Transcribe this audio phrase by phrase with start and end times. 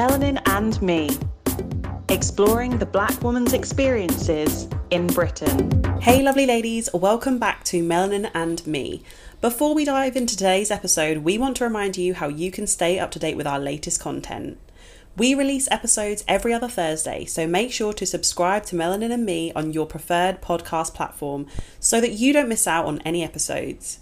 [0.00, 1.10] Melanin and Me,
[2.08, 5.84] exploring the Black woman's experiences in Britain.
[6.00, 9.02] Hey, lovely ladies, welcome back to Melanin and Me.
[9.42, 12.98] Before we dive into today's episode, we want to remind you how you can stay
[12.98, 14.56] up to date with our latest content.
[15.18, 19.52] We release episodes every other Thursday, so make sure to subscribe to Melanin and Me
[19.52, 21.46] on your preferred podcast platform
[21.78, 24.00] so that you don't miss out on any episodes.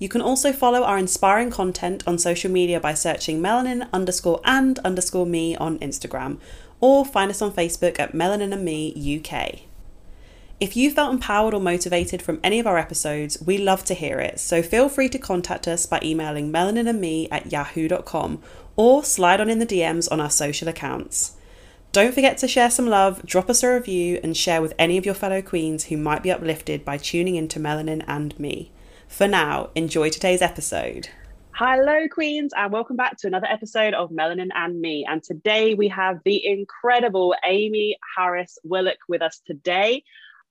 [0.00, 4.78] You can also follow our inspiring content on social media by searching melanin underscore and
[4.78, 6.38] underscore me on Instagram,
[6.80, 9.60] or find us on Facebook at Melanin and Me UK.
[10.58, 14.18] If you felt empowered or motivated from any of our episodes, we love to hear
[14.20, 18.42] it, so feel free to contact us by emailing melaninandme at yahoo.com
[18.76, 21.36] or slide on in the DMs on our social accounts.
[21.92, 25.04] Don't forget to share some love, drop us a review, and share with any of
[25.04, 28.70] your fellow queens who might be uplifted by tuning into Melanin and Me.
[29.10, 31.08] For now, enjoy today's episode.
[31.52, 35.04] Hello, Queens, and welcome back to another episode of Melanin and Me.
[35.06, 40.04] And today we have the incredible Amy Harris Willock with us today.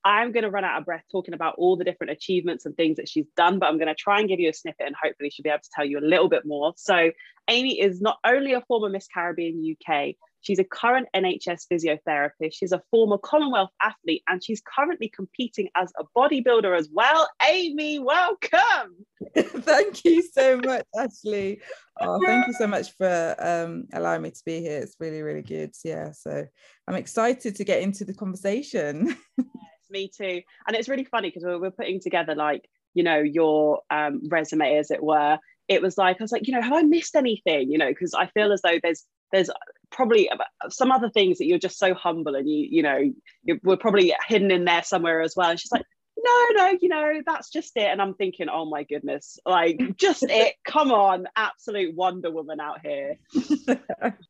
[0.03, 2.97] I'm going to run out of breath talking about all the different achievements and things
[2.97, 5.29] that she's done, but I'm going to try and give you a snippet and hopefully
[5.29, 6.73] she'll be able to tell you a little bit more.
[6.75, 7.11] So,
[7.47, 12.53] Amy is not only a former Miss Caribbean UK, She's a current NHS physiotherapist.
[12.53, 17.27] She's a former Commonwealth athlete and she's currently competing as a bodybuilder as well.
[17.49, 19.05] Amy, welcome.
[19.37, 21.61] thank you so much, Ashley.
[22.01, 24.79] Oh, thank you so much for um, allowing me to be here.
[24.79, 25.73] It's really, really good.
[25.83, 26.13] Yeah.
[26.13, 26.45] So
[26.87, 29.17] I'm excited to get into the conversation.
[29.37, 29.47] yes,
[29.89, 30.41] me too.
[30.65, 34.77] And it's really funny because we're, we're putting together like, you know, your um, resume,
[34.77, 35.39] as it were.
[35.67, 37.69] It was like, I was like, you know, have I missed anything?
[37.69, 39.49] You know, because I feel as though there's there's
[39.91, 40.29] probably
[40.69, 42.99] some other things that you're just so humble and you you know
[43.43, 45.49] you we're probably hidden in there somewhere as well.
[45.49, 45.85] And she's like
[46.17, 47.87] no no you know that's just it.
[47.87, 50.55] And i'm thinking oh my goodness like just it.
[50.65, 53.17] Come on absolute wonder woman out here.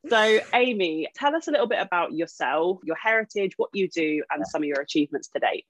[0.09, 4.45] So amy tell us a little bit about yourself your heritage what you do and
[4.47, 5.65] some of your achievements to date.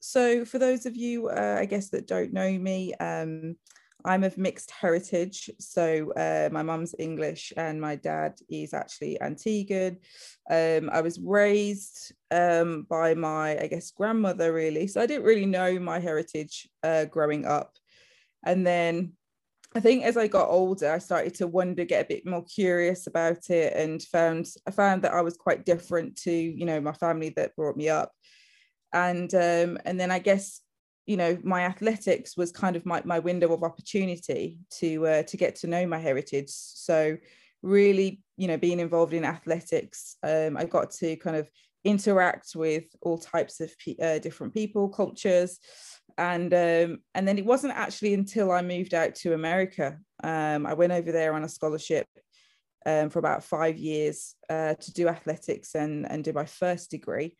[0.00, 3.56] So for those of you uh, i guess that don't know me um,
[4.04, 5.50] I'm of mixed heritage.
[5.58, 9.98] So uh, my mum's English and my dad is actually Antiguan.
[10.50, 14.86] Um, I was raised um, by my, I guess, grandmother, really.
[14.86, 17.76] So I didn't really know my heritage uh, growing up.
[18.44, 19.12] And then
[19.74, 23.06] I think as I got older, I started to wonder, get a bit more curious
[23.06, 26.92] about it, and found I found that I was quite different to, you know, my
[26.92, 28.10] family that brought me up.
[28.92, 30.60] And um, and then I guess
[31.10, 35.36] you know my athletics was kind of my, my window of opportunity to uh, to
[35.36, 36.50] get to know my heritage.
[36.50, 37.16] So
[37.62, 41.46] really you know being involved in athletics um, i got to kind of
[41.84, 43.70] interact with all types of
[44.02, 45.58] uh, different people cultures.
[46.16, 50.74] And um, and then it wasn't actually until i moved out to america um, i
[50.74, 52.06] went over there on a scholarship
[52.86, 57.36] um, for about five years uh, to do athletics and and do my first degree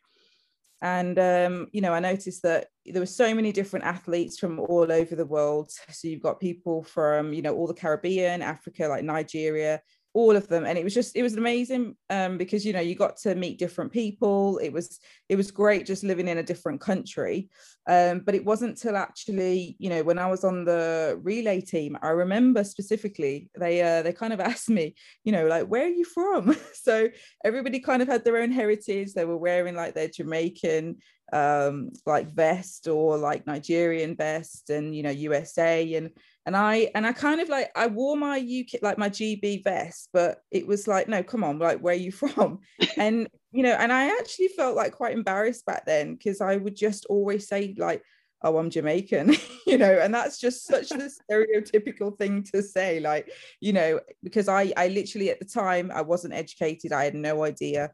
[0.81, 4.91] and um, you know i noticed that there were so many different athletes from all
[4.91, 5.71] over the world.
[5.91, 9.81] So you've got people from you know all the caribbean africa like nigeria
[10.13, 10.65] all of them.
[10.65, 13.59] And it was just it was amazing um, because you know you got to meet
[13.59, 14.57] different people.
[14.59, 14.99] It was
[15.29, 17.49] it was great just living in a different country.
[17.87, 21.97] Um, but it wasn't till actually you know when i was on the relay team
[22.03, 25.89] i remember specifically they uh, they kind of asked me you know like where are
[25.89, 26.55] you from?
[26.73, 27.09] So
[27.45, 29.13] everybody kind of had their own heritage.
[29.13, 30.97] They were wearing like their jamaican
[31.31, 36.11] um, like vest or like nigerian vest and you know usa and
[36.45, 40.09] and I and I kind of like I wore my UK like my GB vest,
[40.11, 42.59] but it was like, no, come on, like where are you from?
[42.97, 46.75] and you know, and I actually felt like quite embarrassed back then because I would
[46.75, 48.03] just always say like,
[48.43, 49.35] oh, I'm Jamaican,
[49.67, 54.47] you know, and that's just such a stereotypical thing to say, like, you know, because
[54.47, 57.91] I I literally at the time I wasn't educated, I had no idea,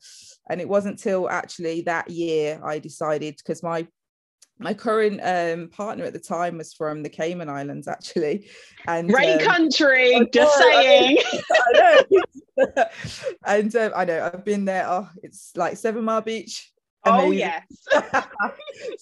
[0.49, 3.87] and it wasn't till actually that year I decided because my
[4.59, 8.49] my current um, partner at the time was from the Cayman Islands, actually.
[8.87, 11.17] And rain um, country, just saying.
[11.51, 12.23] I know.
[13.45, 14.85] and um, I know I've been there.
[14.87, 16.71] Oh, it's like Seven Mile Beach.
[17.05, 17.29] Oh, Amazing.
[17.29, 17.63] Oh yes.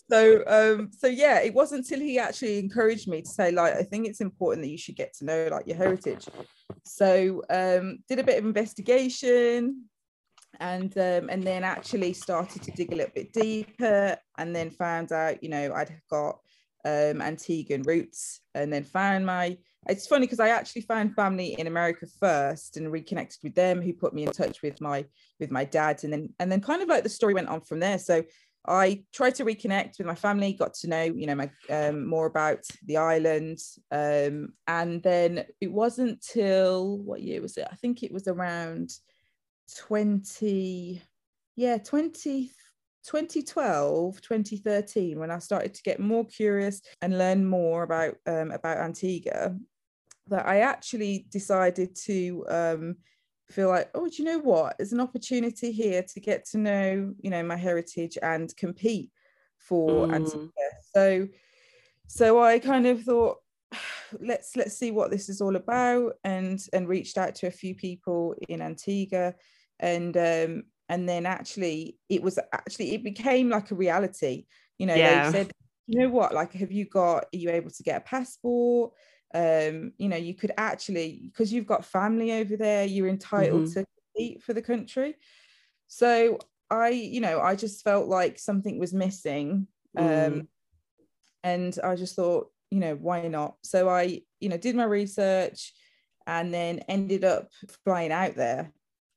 [0.09, 3.83] so um, so yeah, it wasn't until he actually encouraged me to say like I
[3.83, 6.27] think it's important that you should get to know like your heritage.
[6.83, 9.85] So um, did a bit of investigation,
[10.59, 15.11] and um, and then actually started to dig a little bit deeper and then found
[15.11, 16.39] out you know i'd got
[16.85, 19.57] um, antiguan roots and then found my
[19.87, 23.93] it's funny because i actually found family in america first and reconnected with them who
[23.93, 25.05] put me in touch with my
[25.39, 27.79] with my dad and then and then kind of like the story went on from
[27.79, 27.97] there.
[27.99, 28.23] So
[28.67, 32.25] i tried to reconnect with my family got to know you know my um, more
[32.25, 33.59] about the island
[33.91, 37.67] um, and then it wasn't till what year was it?
[37.71, 38.89] I think it was around
[39.73, 41.01] 20
[41.55, 42.51] yeah 20
[43.05, 48.77] 2012 2013 when i started to get more curious and learn more about um, about
[48.77, 49.55] antigua
[50.27, 52.95] that i actually decided to um,
[53.49, 57.13] feel like oh do you know what there's an opportunity here to get to know
[57.19, 59.11] you know my heritage and compete
[59.57, 60.15] for mm.
[60.15, 60.49] antigua
[60.93, 61.27] so
[62.07, 63.37] so i kind of thought
[64.19, 67.75] let's let's see what this is all about and and reached out to a few
[67.75, 69.33] people in antigua
[69.79, 74.45] and um and then actually it was actually it became like a reality
[74.77, 75.29] you know yeah.
[75.29, 75.51] they said
[75.87, 78.91] you know what like have you got are you able to get a passport
[79.33, 83.81] um you know you could actually because you've got family over there you're entitled mm-hmm.
[83.81, 83.85] to
[84.17, 85.15] eat for the country
[85.87, 86.37] so
[86.69, 89.67] i you know i just felt like something was missing
[89.97, 90.47] um mm.
[91.43, 95.73] and i just thought you know why not so i you know did my research
[96.27, 97.49] and then ended up
[97.83, 98.71] flying out there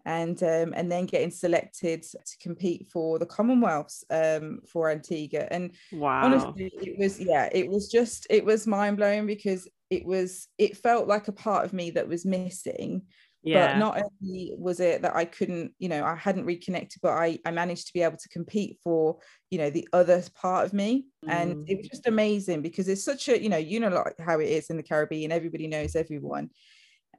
[0.05, 5.47] and um, and then getting selected to compete for the Commonwealths um, for Antigua.
[5.51, 6.25] And wow.
[6.25, 10.77] honestly, it was yeah, it was just it was mind blowing because it was it
[10.77, 13.03] felt like a part of me that was missing.
[13.43, 13.73] Yeah.
[13.73, 17.39] But not only was it that I couldn't, you know, I hadn't reconnected, but I,
[17.47, 19.19] I managed to be able to compete for,
[19.49, 21.07] you know, the other part of me.
[21.25, 21.31] Mm.
[21.31, 24.41] And it was just amazing because it's such a, you know, you know, like how
[24.41, 26.51] it is in the Caribbean, everybody knows everyone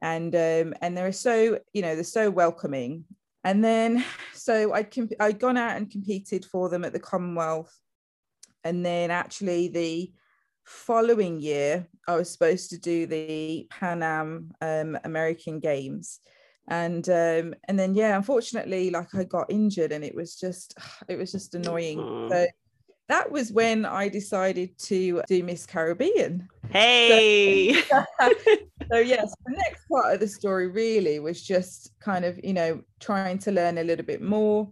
[0.02, 3.04] and um, and they're so you know they're so welcoming.
[3.44, 4.04] And then
[4.34, 7.74] so I'd comp- I'd gone out and competed for them at the Commonwealth.
[8.64, 10.12] And then actually the
[10.64, 16.20] following year I was supposed to do the Pan Am um, American Games.
[16.68, 21.16] And um, and then yeah unfortunately like I got injured and it was just it
[21.16, 22.28] was just annoying.
[22.30, 22.46] So
[23.10, 26.48] that was when I decided to do Miss Caribbean.
[26.70, 27.82] Hey.
[27.82, 28.04] So,
[28.92, 32.82] so, yes, the next part of the story really was just kind of, you know,
[32.98, 34.70] trying to learn a little bit more.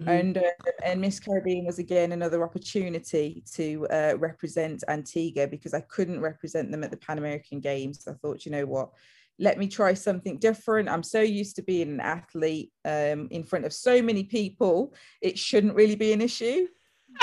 [0.00, 0.08] Mm-hmm.
[0.08, 0.42] And uh,
[0.84, 6.70] and Miss Caribbean was again another opportunity to uh, represent Antigua because I couldn't represent
[6.70, 8.06] them at the Pan American Games.
[8.08, 8.90] I thought, you know what,
[9.38, 10.88] let me try something different.
[10.88, 15.38] I'm so used to being an athlete um, in front of so many people, it
[15.38, 16.66] shouldn't really be an issue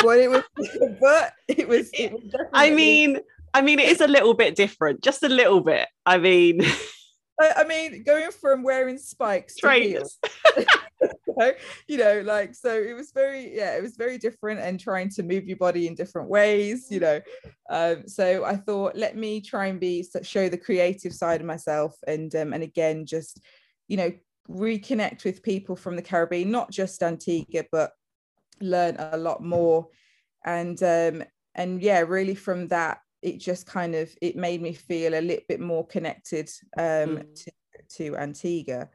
[0.04, 0.44] but it was
[1.02, 3.20] but it was it was I mean
[3.58, 5.88] I mean it is a little bit different just a little bit.
[6.06, 6.62] I mean
[7.40, 10.20] I, mean going from wearing spikes Trainers.
[11.40, 11.52] so,
[11.88, 15.24] you know like so it was very yeah it was very different and trying to
[15.24, 17.20] move your body in different ways you know.
[17.68, 21.96] Um, so I thought let me try and be show the creative side of myself
[22.06, 23.42] and um, and again just
[23.88, 24.12] you know
[24.48, 27.92] reconnect with people from the Caribbean not just Antigua but
[28.62, 29.88] learn a lot more.
[30.46, 31.24] And um
[31.56, 35.46] and yeah really from that it just kind of it made me feel a little
[35.48, 37.44] bit more connected um mm.
[37.44, 37.52] to,
[37.98, 38.90] to antigua.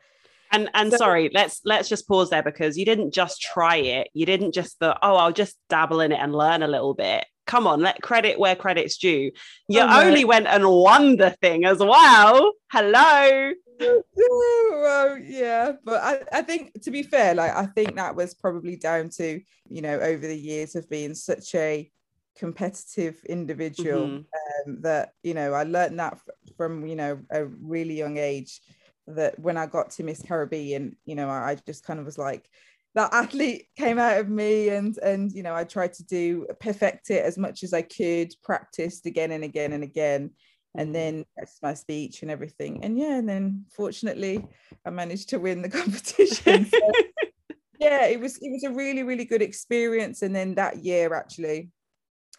[0.51, 4.09] And and so, sorry let's let's just pause there because you didn't just try it.
[4.13, 7.25] You didn't just the oh i'll just dabble in it and learn a little bit.
[7.47, 9.33] Come on let credit where credit's due.
[9.69, 12.53] You oh, only went and won the thing as well.
[12.71, 13.53] Hello.
[13.81, 18.77] Well, yeah, but I, I think to be fair, like I think that was probably
[18.77, 21.91] down to you know over the years of being such a
[22.39, 24.71] competitive individual mm-hmm.
[24.71, 26.19] um, that you know I learned that
[26.57, 28.61] from you know a really young age
[29.07, 32.19] that when I got to Miss Caribbean, you know, I, I just kind of was
[32.19, 32.49] like
[32.95, 37.11] that athlete came out of me and and you know I tried to do perfect
[37.11, 40.31] it as much as I could, practiced again and again and again
[40.75, 40.93] and mm.
[40.93, 44.45] then that's my speech and everything and yeah and then fortunately
[44.87, 46.93] i managed to win the competition so,
[47.79, 51.71] yeah it was it was a really really good experience and then that year actually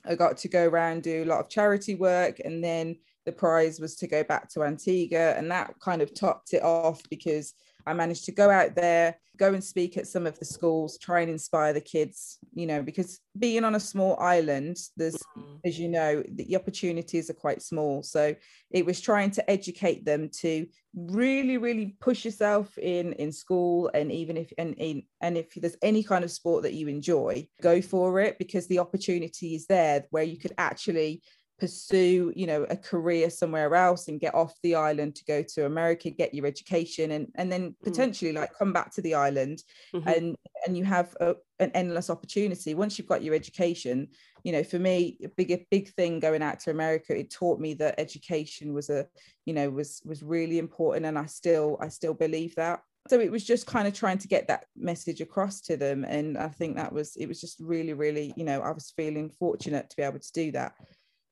[0.06, 2.96] i got to go around do a lot of charity work and then
[3.26, 7.02] the prize was to go back to antigua and that kind of topped it off
[7.10, 7.54] because
[7.86, 11.22] I managed to go out there, go and speak at some of the schools, try
[11.22, 15.56] and inspire the kids, you know, because being on a small island, there's, mm-hmm.
[15.66, 18.04] as you know, the opportunities are quite small.
[18.04, 18.36] So
[18.72, 24.12] it was trying to educate them to really, really push yourself in in school, and
[24.12, 27.82] even if and in and if there's any kind of sport that you enjoy, go
[27.82, 31.24] for it because the opportunity is there where you could actually
[31.60, 35.66] pursue you know a career somewhere else and get off the island to go to
[35.66, 37.76] america get your education and and then mm.
[37.84, 38.36] potentially mm.
[38.36, 40.08] like come back to the island mm-hmm.
[40.08, 44.08] and and you have a, an endless opportunity once you've got your education
[44.44, 47.60] you know for me a big a big thing going out to america it taught
[47.60, 49.06] me that education was a
[49.46, 53.32] you know was was really important and i still i still believe that so it
[53.32, 56.76] was just kind of trying to get that message across to them and i think
[56.76, 60.04] that was it was just really really you know i was feeling fortunate to be
[60.04, 60.74] able to do that.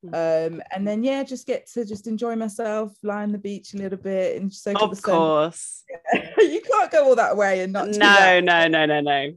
[0.04, 3.78] Um, and then yeah, just get to just enjoy myself, lie on the beach a
[3.78, 5.84] little bit, and soak of course.
[6.38, 7.90] you can't go all that way and not.
[7.90, 9.34] No, no, no, no, no.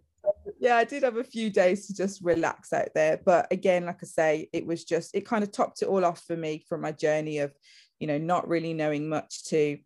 [0.58, 3.98] Yeah, I did have a few days to just relax out there, but again, like
[4.02, 6.80] I say, it was just it kind of topped it all off for me from
[6.80, 7.52] my journey of,
[8.00, 9.78] you know, not really knowing much to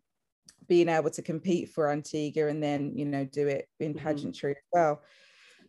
[0.69, 4.05] being able to compete for Antigua and then you know do it in mm-hmm.
[4.05, 4.79] pageantry mm-hmm.
[4.79, 5.01] as well.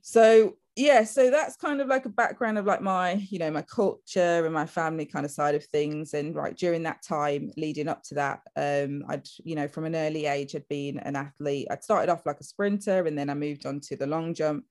[0.02, 3.60] So yeah so that's kind of like a background of like my you know my
[3.62, 7.86] culture and my family kind of side of things and right during that time leading
[7.86, 11.66] up to that um i'd you know from an early age had been an athlete.
[11.70, 14.64] I'd started off like a sprinter and then i moved on to the long jump.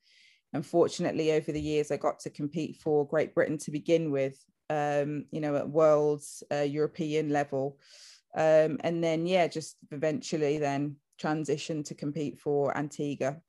[0.54, 5.25] Unfortunately over the years i got to compete for great britain to begin with um
[5.32, 7.78] you know at world's uh, european level.
[8.36, 13.42] Um and then yeah just eventually then transition to compete for antigua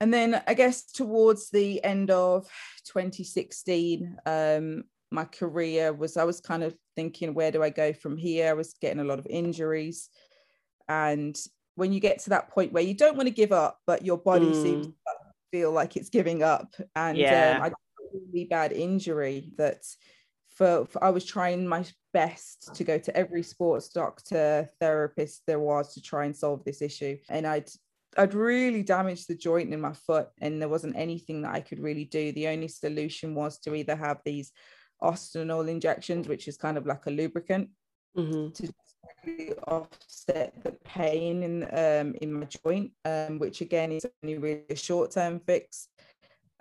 [0.00, 2.48] and then I guess towards the end of
[2.86, 8.16] 2016, um, my career was I was kind of thinking, where do I go from
[8.16, 8.48] here?
[8.48, 10.08] I was getting a lot of injuries.
[10.88, 11.38] And
[11.74, 14.18] when you get to that point where you don't want to give up, but your
[14.18, 14.62] body mm.
[14.62, 14.92] seems to
[15.52, 16.74] feel like it's giving up.
[16.96, 17.56] And yeah.
[17.56, 19.84] um, I got a really bad injury that
[20.48, 25.60] for, for, I was trying my best to go to every sports doctor, therapist there
[25.60, 27.18] was to try and solve this issue.
[27.28, 27.70] And I'd
[28.16, 31.80] I'd really damaged the joint in my foot, and there wasn't anything that I could
[31.80, 32.32] really do.
[32.32, 34.52] The only solution was to either have these
[35.02, 37.70] Ostenil injections, which is kind of like a lubricant,
[38.16, 38.50] mm-hmm.
[38.52, 38.72] to
[39.24, 44.64] really offset the pain in um, in my joint, um, which again is only really
[44.70, 45.88] a short term fix.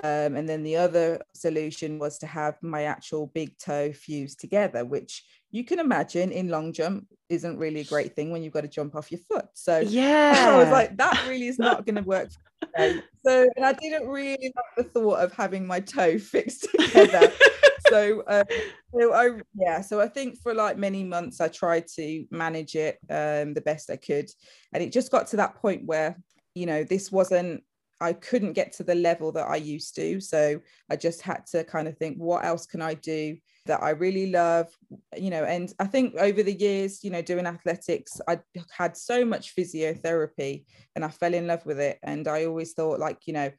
[0.01, 4.85] Um, and then the other solution was to have my actual big toe fused together,
[4.85, 8.61] which you can imagine in long jump isn't really a great thing when you've got
[8.61, 9.45] to jump off your foot.
[9.53, 12.29] So yeah, I was like, that really is not going to work.
[13.25, 17.31] So and I didn't really like the thought of having my toe fixed together.
[17.89, 18.43] so, uh,
[18.93, 22.97] so I yeah, so I think for like many months I tried to manage it
[23.09, 24.29] um, the best I could,
[24.73, 26.17] and it just got to that point where
[26.55, 27.63] you know this wasn't
[28.01, 30.21] I couldn't get to the level that I used to.
[30.21, 33.91] So I just had to kind of think, what else can I do that I
[33.91, 34.67] really love?
[35.17, 38.39] You know, and I think over the years, you know, doing athletics, I
[38.71, 40.65] had so much physiotherapy
[40.95, 41.99] and I fell in love with it.
[42.03, 43.51] And I always thought, like, you know,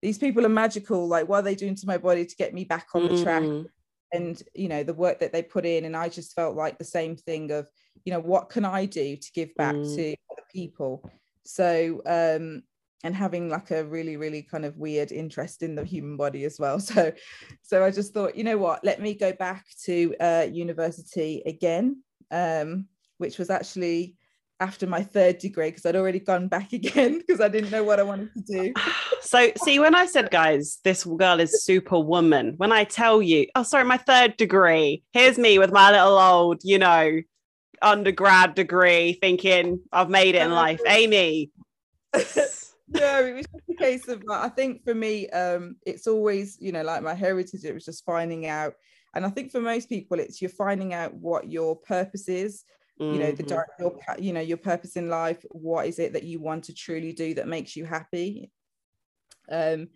[0.00, 1.06] these people are magical.
[1.06, 3.42] Like, what are they doing to my body to get me back on the track?
[3.42, 3.66] Mm.
[4.14, 5.84] And, you know, the work that they put in.
[5.84, 7.66] And I just felt like the same thing of,
[8.04, 9.96] you know, what can I do to give back mm.
[9.96, 11.10] to other people?
[11.44, 12.62] So, um,
[13.04, 16.58] and having like a really really kind of weird interest in the human body as
[16.58, 17.12] well so
[17.62, 22.02] so i just thought you know what let me go back to uh, university again
[22.30, 22.86] um,
[23.18, 24.16] which was actually
[24.62, 27.98] after my third degree because I'd already gone back again because I didn't know what
[27.98, 28.72] I wanted to do.
[29.20, 33.64] so, see, when I said, guys, this girl is superwoman, when I tell you, oh,
[33.64, 37.20] sorry, my third degree, here's me with my little old, you know,
[37.82, 40.80] undergrad degree thinking I've made it in life.
[40.86, 41.50] Amy.
[42.92, 46.58] No, it was just a case of like, I think for me, um, it's always,
[46.60, 48.74] you know, like my heritage, it was just finding out.
[49.14, 52.64] And I think for most people, it's you're finding out what your purpose is,
[53.00, 53.14] mm-hmm.
[53.14, 53.82] you know, the mm-hmm.
[53.82, 55.44] your, you know, your purpose in life.
[55.50, 58.50] What is it that you want to truly do that makes you happy?
[59.50, 59.88] Um,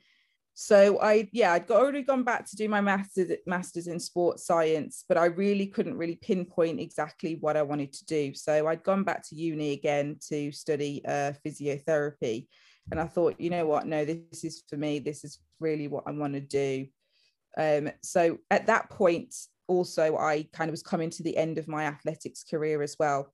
[0.59, 4.47] so I, yeah, I'd got, already gone back to do my master's, master's in sports
[4.47, 8.33] science, but I really couldn't really pinpoint exactly what I wanted to do.
[8.35, 12.47] So I'd gone back to uni again to study uh, physiotherapy
[12.91, 14.99] and I thought, you know what, no, this is for me.
[14.99, 16.87] This is really what I want to do.
[17.59, 19.35] Um, so at that point,
[19.69, 23.33] also, I kind of was coming to the end of my athletics career as well.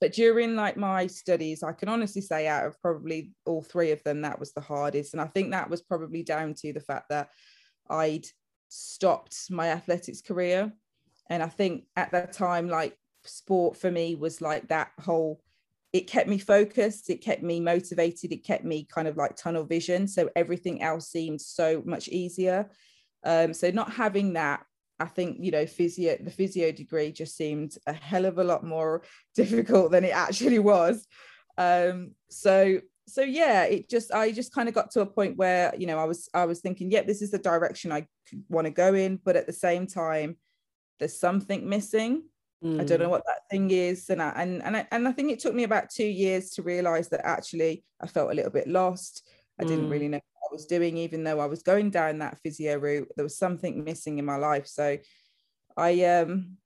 [0.00, 4.02] But during like my studies, I can honestly say out of probably all three of
[4.02, 5.14] them, that was the hardest.
[5.14, 7.30] And I think that was probably down to the fact that
[7.88, 8.26] I'd
[8.68, 10.70] stopped my athletics career.
[11.30, 15.40] And I think at that time, like sport for me was like that whole
[15.92, 19.64] it kept me focused it kept me motivated it kept me kind of like tunnel
[19.64, 22.68] vision so everything else seemed so much easier.
[23.24, 24.64] Um, so not having that
[24.98, 28.64] i think you know physio the physio degree just seemed a hell of a lot
[28.64, 29.02] more
[29.34, 31.06] difficult than it actually was.
[31.58, 35.72] Um, so so yeah it just i just kind of got to a point where
[35.78, 38.06] you know i was i was thinking yep yeah, this is the direction i
[38.48, 40.36] want to go in but at the same time
[40.98, 42.24] there's something missing
[42.64, 42.80] Mm.
[42.80, 43.10] I don't know mm.
[43.10, 45.64] what that thing is, and I, and and I, and I think it took me
[45.64, 49.28] about two years to realize that actually I felt a little bit lost.
[49.60, 49.68] I mm.
[49.68, 50.12] didn't really mm.
[50.12, 53.08] know what I was doing, even though I was going down that physio route.
[53.14, 54.66] There was something missing in my life.
[54.66, 54.96] So
[55.76, 56.56] I um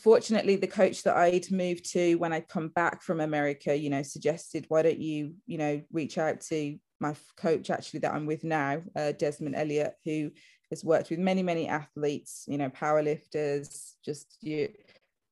[0.00, 4.02] fortunately the coach that I'd moved to when I'd come back from America, you know,
[4.02, 8.42] suggested why don't you, you know, reach out to my coach actually that I'm with
[8.42, 10.30] now, uh, Desmond Elliott, who
[10.70, 14.68] has worked with many many athletes you know powerlifters just you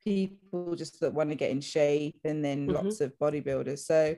[0.06, 2.76] people just that want to get in shape and then mm-hmm.
[2.76, 4.14] lots of bodybuilders so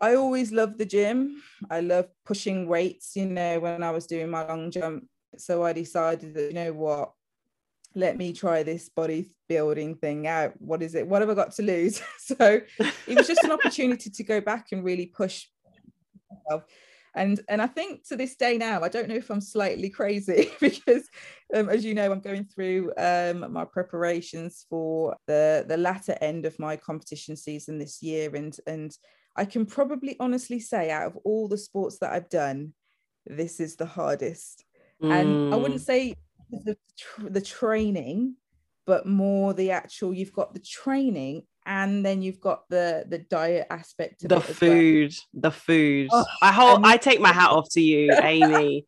[0.00, 1.40] I always loved the gym.
[1.70, 5.06] I love pushing weights, you know, when I was doing my long jump.
[5.36, 7.12] So I decided that, you know what,
[7.94, 10.60] let me try this bodybuilding thing out.
[10.60, 11.06] What is it?
[11.06, 12.02] What have I got to lose?
[12.18, 15.46] so it was just an opportunity to go back and really push
[16.30, 16.64] myself.
[17.16, 20.50] And, and I think to this day now, I don't know if I'm slightly crazy
[20.60, 21.08] because,
[21.54, 26.44] um, as you know, I'm going through um, my preparations for the, the latter end
[26.44, 28.34] of my competition season this year.
[28.34, 28.96] And, and
[29.36, 32.72] I can probably honestly say, out of all the sports that I've done,
[33.26, 34.64] this is the hardest.
[35.02, 35.20] Mm.
[35.20, 35.84] And I wouldn't mm.
[35.84, 36.14] say
[36.50, 36.76] the,
[37.18, 38.36] the training,
[38.86, 43.66] but more the actual, you've got the training and then you've got the the diet
[43.70, 45.42] aspect of the food well.
[45.42, 48.86] the food oh, i hold and- i take my hat off to you amy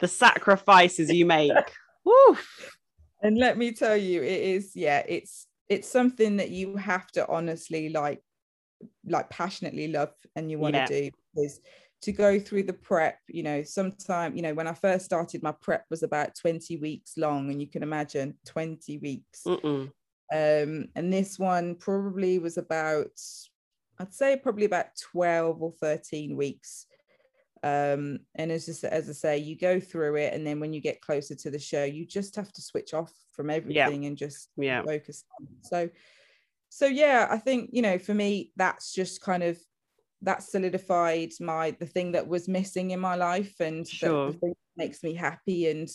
[0.00, 1.52] the sacrifices you make
[2.04, 2.36] Woo.
[3.22, 7.26] and let me tell you it is yeah it's it's something that you have to
[7.28, 8.22] honestly like
[9.06, 10.86] like passionately love and you want to yeah.
[10.86, 11.60] do is
[12.02, 15.52] to go through the prep you know sometime you know when i first started my
[15.62, 19.90] prep was about 20 weeks long and you can imagine 20 weeks Mm-mm.
[20.32, 23.20] Um and this one probably was about
[23.98, 26.86] i'd say probably about 12 or 13 weeks
[27.62, 30.80] um and as just as i say you go through it and then when you
[30.80, 34.08] get closer to the show you just have to switch off from everything yeah.
[34.08, 35.24] and just yeah focus
[35.62, 35.88] so
[36.68, 39.58] so yeah i think you know for me that's just kind of
[40.22, 44.32] that solidified my the thing that was missing in my life and sure.
[44.32, 45.88] that makes me happy and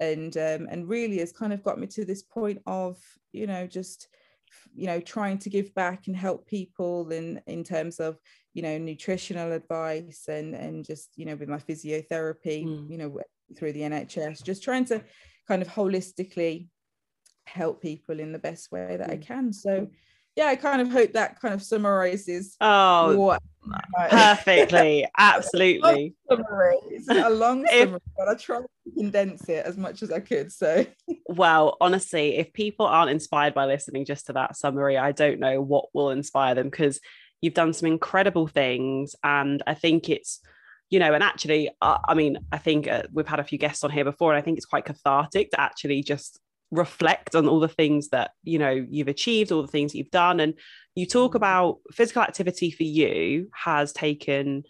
[0.00, 2.98] and um, and really has kind of got me to this point of
[3.32, 4.08] you know just
[4.74, 8.18] you know trying to give back and help people in in terms of
[8.54, 12.90] you know nutritional advice and and just you know with my physiotherapy mm.
[12.90, 13.18] you know
[13.56, 15.02] through the NHS just trying to
[15.48, 16.68] kind of holistically
[17.44, 19.12] help people in the best way that mm.
[19.12, 19.88] I can so
[20.36, 22.56] yeah, I kind of hope that kind of summarizes.
[22.60, 23.42] Oh, what,
[24.10, 26.14] perfectly, absolutely.
[26.28, 26.78] summary.
[27.10, 30.50] A long if, summary, but I tried to condense it as much as I could.
[30.50, 30.86] So,
[31.36, 35.60] well, honestly, if people aren't inspired by listening just to that summary, I don't know
[35.60, 37.00] what will inspire them because
[37.40, 40.40] you've done some incredible things, and I think it's
[40.90, 43.82] you know, and actually, uh, I mean, I think uh, we've had a few guests
[43.82, 46.38] on here before, and I think it's quite cathartic to actually just
[46.72, 50.40] reflect on all the things that you know you've achieved all the things you've done
[50.40, 50.54] and
[50.94, 51.36] you talk mm.
[51.36, 54.64] about physical activity for you has taken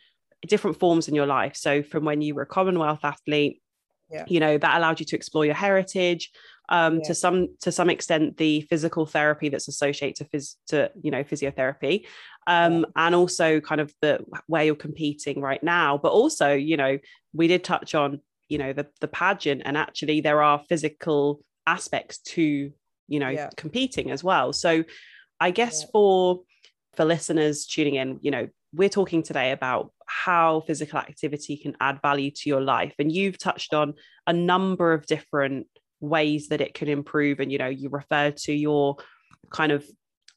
[0.49, 3.63] different forms in your life so from when you were a commonwealth athlete
[4.11, 4.25] yeah.
[4.27, 6.33] you know that allowed you to explore your heritage
[6.73, 7.03] um, yeah.
[7.05, 11.23] to some to some extent the physical therapy that's associated to phys to you know
[11.23, 12.07] physiotherapy
[12.47, 12.85] um, yeah.
[12.97, 16.99] and also kind of the where you're competing right now but also you know
[17.35, 22.19] we did touch on you know the the pageant and actually there are physical aspects
[22.19, 22.73] to
[23.07, 23.51] you know yeah.
[23.57, 24.83] competing as well so
[25.41, 26.41] i guess for
[26.95, 32.01] for listeners tuning in you know we're talking today about how physical activity can add
[32.01, 33.93] value to your life and you've touched on
[34.27, 35.67] a number of different
[36.03, 38.97] ways that it can improve and you know you refer to your
[39.51, 39.87] kind of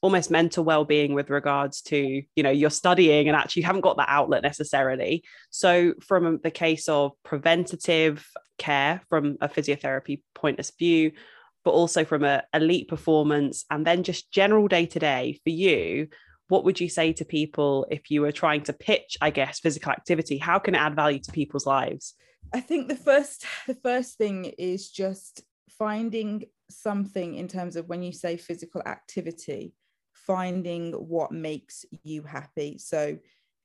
[0.02, 4.08] almost mental well-being with regards to you know you're studying and actually haven't got that
[4.08, 5.24] outlet necessarily.
[5.50, 8.26] So from the case of preventative
[8.58, 11.12] care from a physiotherapy point of view
[11.64, 16.08] but also from a elite performance and then just general day to day for you
[16.48, 19.92] what would you say to people if you were trying to pitch i guess physical
[19.92, 20.38] activity?
[20.38, 22.14] How can it add value to people's lives?
[22.52, 25.42] I think the first the first thing is just
[25.78, 29.74] finding something in terms of when you say physical activity
[30.26, 32.78] finding what makes you happy.
[32.78, 33.18] So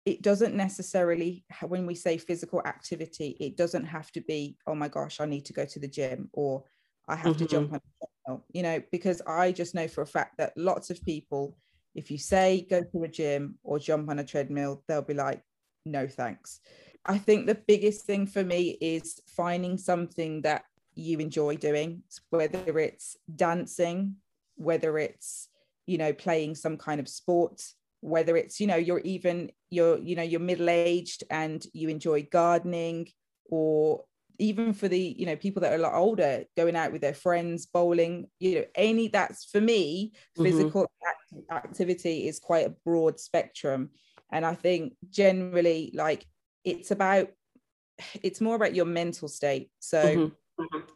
[0.06, 4.88] it doesn't necessarily, when we say physical activity, it doesn't have to be, oh my
[4.88, 6.64] gosh, I need to go to the gym or
[7.08, 7.46] I have mm-hmm.
[7.46, 7.76] to jump mm-hmm.
[7.76, 11.04] on a treadmill, you know, because I just know for a fact that lots of
[11.04, 11.58] people,
[11.96, 15.42] if you say go to a gym or jump on a treadmill, they'll be like,
[15.86, 16.60] no thanks.
[17.06, 20.64] I think the biggest thing for me is finding something that
[20.96, 24.16] you enjoy doing, whether it's dancing,
[24.56, 25.48] whether it's
[25.88, 27.62] you know playing some kind of sport
[28.02, 32.28] whether it's you know you're even you're you know you're middle aged and you enjoy
[32.32, 33.08] gardening
[33.50, 34.04] or
[34.40, 37.14] even for the you know people that are a lot older going out with their
[37.14, 40.44] friends bowling you know any that's for me mm-hmm.
[40.44, 43.92] physical act- activity is quite a broad spectrum
[44.32, 46.26] and i think generally like
[46.66, 47.30] it's about
[48.24, 50.34] it's more about your mental state so mm-hmm.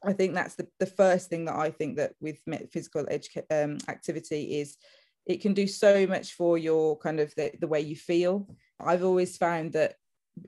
[0.04, 2.40] I think that's the, the first thing that I think that with
[2.72, 4.78] physical educa- um, activity is
[5.26, 8.48] it can do so much for your kind of the, the way you feel.
[8.80, 9.96] I've always found that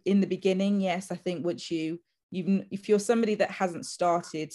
[0.05, 1.99] in the beginning, yes, I think once you
[2.31, 4.53] you if you're somebody that hasn't started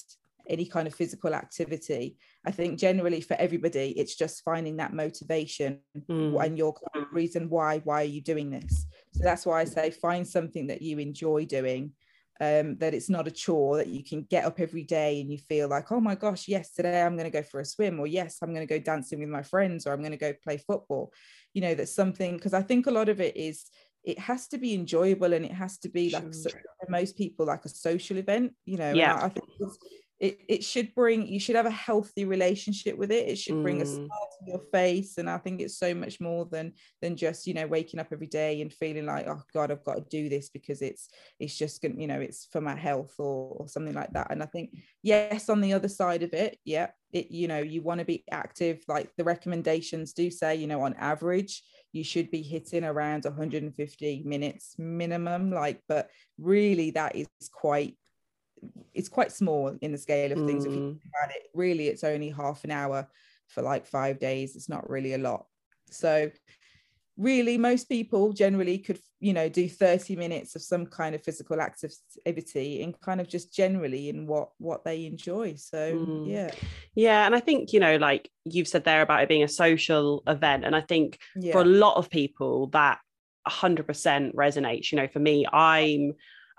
[0.49, 5.79] any kind of physical activity i think generally for everybody it's just finding that motivation
[6.11, 6.45] Mm.
[6.45, 6.75] and your
[7.13, 10.83] reason why why are you doing this so that's why i say find something that
[10.83, 11.93] you enjoy doing
[12.43, 15.39] um, that it's not a chore that you can get up every day and you
[15.39, 18.07] feel like oh my gosh yes today i'm going to go for a swim or
[18.09, 20.57] yes i'm going to go dancing with my friends or i'm going to go play
[20.57, 21.13] football
[21.55, 23.67] you know that's something because i think a lot of it is
[24.03, 27.47] it has to be enjoyable and it has to be like so, for most people
[27.47, 29.15] like a social event you know Yeah.
[29.15, 29.47] I, I think
[30.23, 33.81] it, it should bring you should have a healthy relationship with it it should bring
[33.81, 33.89] a Mm.
[33.89, 37.55] smile to your face and i think it's so much more than than just you
[37.55, 40.49] know waking up every day and feeling like oh god i've got to do this
[40.49, 41.09] because it's
[41.41, 44.43] it's just gonna you know it's for my health or, or something like that and
[44.43, 44.71] i think
[45.03, 48.25] yes on the other side of it yeah it you know you want to be
[48.31, 53.25] active like the recommendations do say you know on average you should be hitting around
[53.25, 56.09] 150 minutes minimum like but
[56.39, 57.97] really that is quite
[58.95, 60.85] it's quite small in the scale of things if you Mm.
[61.01, 63.09] think about it really it's only half an hour
[63.49, 65.47] for like five days it's not really a lot
[65.91, 66.31] so
[67.19, 71.61] really most people generally could you know do 30 minutes of some kind of physical
[71.61, 76.27] activity and kind of just generally in what what they enjoy so Mm.
[76.27, 76.51] yeah
[76.95, 80.23] Yeah, and I think you know, like you've said there about it being a social
[80.27, 82.99] event, and I think yeah for a lot of people that
[83.47, 84.93] 100% resonates.
[84.93, 86.13] You know, for me, I'm,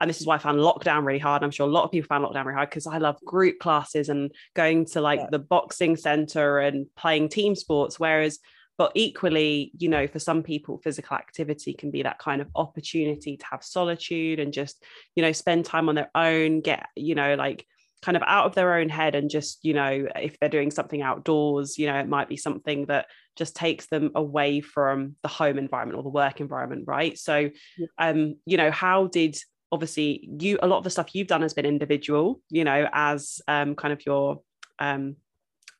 [0.03, 1.43] and this is why I found lockdown really hard.
[1.43, 4.09] I'm sure a lot of people found lockdown really hard because I love group classes
[4.09, 5.27] and going to like Yeah.
[5.31, 7.99] the boxing center and playing team sports.
[7.99, 8.39] Whereas,
[8.77, 13.37] but equally, you know, for some people, physical activity can be that kind of opportunity
[13.37, 14.83] to have solitude and just,
[15.15, 17.65] you know, spend time on their own, get, you know, like
[18.01, 21.01] kind of out of their own head and just, you know, if they're doing something
[21.01, 23.05] outdoors, you know, it might be something that
[23.37, 27.17] just takes them away from the home environment or the work environment, right?
[27.17, 27.49] So,
[27.97, 29.37] um, you know, how did
[29.73, 33.41] obviously you a lot of the stuff you've done has been individual, you know, as
[33.47, 34.41] um kind of your
[34.79, 35.15] um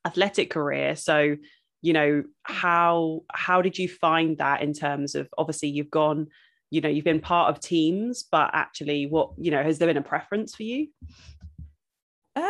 [0.04, 0.96] athletic career.
[0.96, 1.38] So,
[1.82, 6.28] you know, how how did you find that in terms of obviously you've gone,
[6.72, 9.98] you know, you've been part of teams, but actually what, you know, has there been
[9.98, 10.88] a preference for you?
[12.36, 12.44] Um,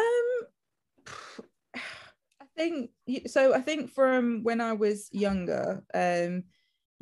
[1.75, 2.91] I think
[3.27, 3.53] so.
[3.53, 6.43] I think from when I was younger, um,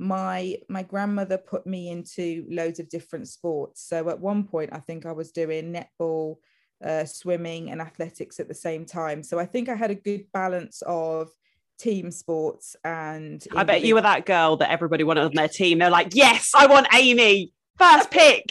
[0.02, 3.88] my my grandmother put me into loads of different sports.
[3.88, 6.38] So at one point, I think I was doing netball,
[6.84, 9.22] uh, swimming, and athletics at the same time.
[9.22, 11.30] So I think I had a good balance of
[11.78, 13.46] team sports and.
[13.56, 15.78] I bet you were that girl that everybody wanted on their team.
[15.78, 18.46] They're like, yes, I want Amy, first pick.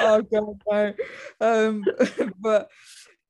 [0.00, 0.94] oh god no
[1.40, 1.84] um
[2.40, 2.70] but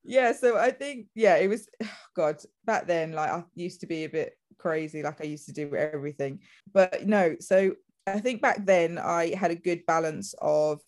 [0.04, 1.68] yeah so i think yeah it was
[2.16, 5.52] god back then like i used to be a bit crazy like i used to
[5.52, 6.40] do everything.
[6.72, 7.74] But no so
[8.06, 10.80] i think back then i had a good balance of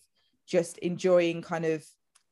[0.45, 1.83] just enjoying kind of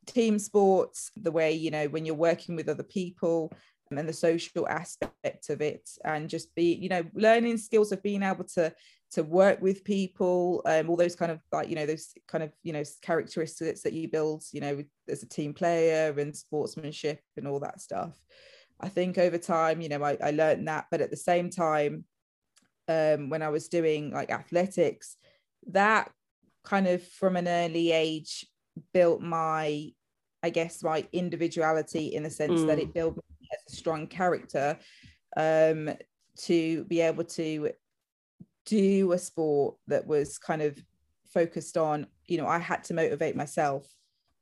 [0.06, 3.52] team sports the way you know when you're working with other people
[3.92, 8.24] and the social aspect of it and just be you know learning skills of being
[8.24, 8.74] able to
[9.12, 12.52] to work with people um, all those kind of like you know those kind of
[12.64, 17.48] you know characteristics that you build you know as a team player and sportsmanship and
[17.48, 18.20] all that stuff
[18.80, 22.06] i think over time you know i, I learned that but at the same time
[22.88, 25.18] um, when i was doing like athletics
[25.68, 26.12] that
[26.64, 28.46] kind of from an early age
[28.94, 29.90] built my
[30.44, 32.82] i guess my individuality in the sense that Mm.
[32.84, 34.78] it built me as a strong character
[35.38, 35.90] um,
[36.38, 37.72] to be able to
[38.66, 40.78] do a sport that was kind of
[41.28, 43.88] focused on you know i had to motivate myself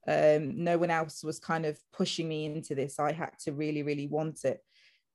[0.07, 2.99] um no one else was kind of pushing me into this.
[2.99, 4.59] I had to really really want it.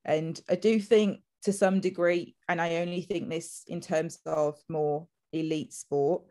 [0.04, 4.58] And i do think to some degree and i only think this in terms of
[4.68, 6.22] more elite sport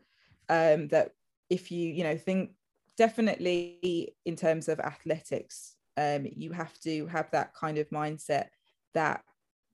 [0.49, 1.11] um that
[1.49, 2.51] if you you know think
[2.97, 8.47] definitely in terms of athletics um you have to have that kind of mindset
[8.93, 9.21] that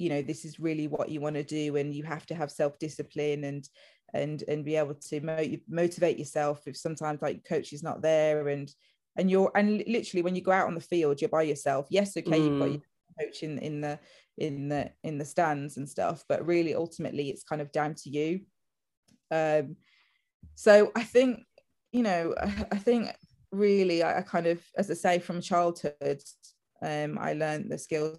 [0.03, 2.51] you know this is really what you want to do and you have to have
[2.51, 3.63] self-discipline and
[4.13, 8.49] and and be able to mo- motivate yourself if sometimes like coach is not there
[8.49, 8.67] and
[9.17, 12.17] and you're and literally when you go out on the field you're by yourself yes
[12.17, 12.73] okay you've got Mm.
[12.73, 12.81] your
[13.21, 13.99] coach in in the
[14.37, 18.09] in the in the stands and stuff but really ultimately it's kind of down to
[18.09, 18.41] you
[19.31, 19.75] um
[20.55, 21.39] so i think
[21.91, 23.15] you know i, I think
[23.51, 26.21] really I, I kind of as i say from childhood
[26.81, 28.17] um i learned the skills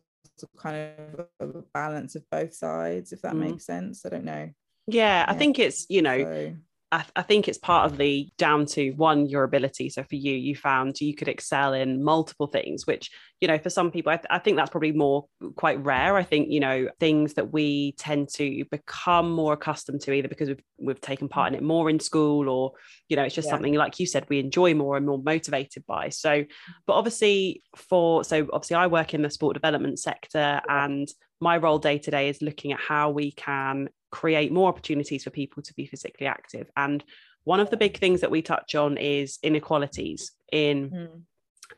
[0.56, 0.76] kind
[1.08, 3.38] of a balance of both sides if that Mm.
[3.40, 4.04] makes sense.
[4.04, 4.50] I don't know.
[4.86, 6.56] Yeah, I think it's, you know, so
[6.94, 9.90] I, I, think it's part of the down to one your ability.
[9.90, 13.68] So for you you found you could excel in multiple things which you know for
[13.68, 15.26] some people I, th- I, think that's probably more
[15.56, 16.16] quite rare.
[16.16, 20.48] I think you know things that we tend to become more accustomed to either because
[20.48, 22.72] we've, we've taken part in it more in school or
[23.08, 23.52] you know it's just yeah.
[23.54, 26.10] something like you said we enjoy more and more motivated by.
[26.10, 26.44] So
[26.86, 31.08] but obviously for so obviously i work in the sport development sector and
[31.40, 35.30] my role day to day is looking at how we can create more opportunities for
[35.30, 36.70] people to be physically active.
[36.76, 37.04] And
[37.44, 41.20] one of the big things that we touch on is inequalities in mm.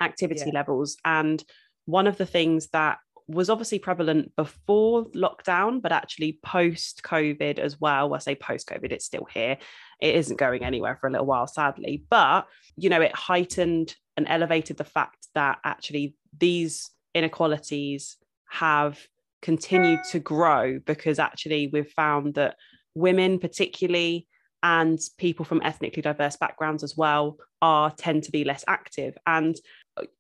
[0.01, 0.55] activity yeah.
[0.55, 0.97] levels.
[1.05, 1.43] And
[1.87, 7.81] one of the things that was obviously prevalent before lockdown, but actually post COVID as
[7.81, 8.15] well.
[8.15, 9.59] I say post COVID, it's still here.
[10.01, 12.05] It isn't going anywhere for a little while, sadly.
[12.09, 18.17] But, you know, it heightened and elevated the fact that actually these inequalities
[18.49, 18.99] have
[19.47, 22.57] continue to grow because actually we've found that
[22.97, 24.27] women particularly
[24.65, 29.17] and people from ethnically diverse backgrounds as well are tend to be less active.
[29.25, 29.55] And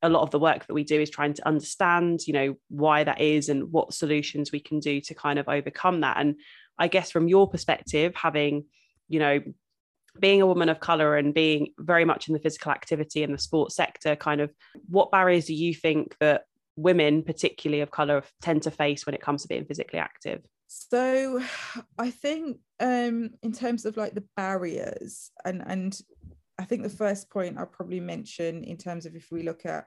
[0.00, 3.02] a lot of the work that we do is trying to understand you know why
[3.02, 6.18] that is and what solutions we can do to kind of overcome that.
[6.18, 6.36] And
[6.78, 8.64] i guess from your perspective having
[9.08, 9.40] you know
[10.20, 13.38] being a woman of color and being very much in the physical activity and the
[13.48, 14.50] sports sector kind of
[14.88, 16.44] what barriers do you think that
[16.76, 20.42] women, particularly of colour, tend to face when it comes to being physically active?
[20.68, 21.42] So
[21.98, 25.98] I think um, in terms of like the barriers and and
[26.58, 29.86] I think the first point I'll probably mention in terms of if we look at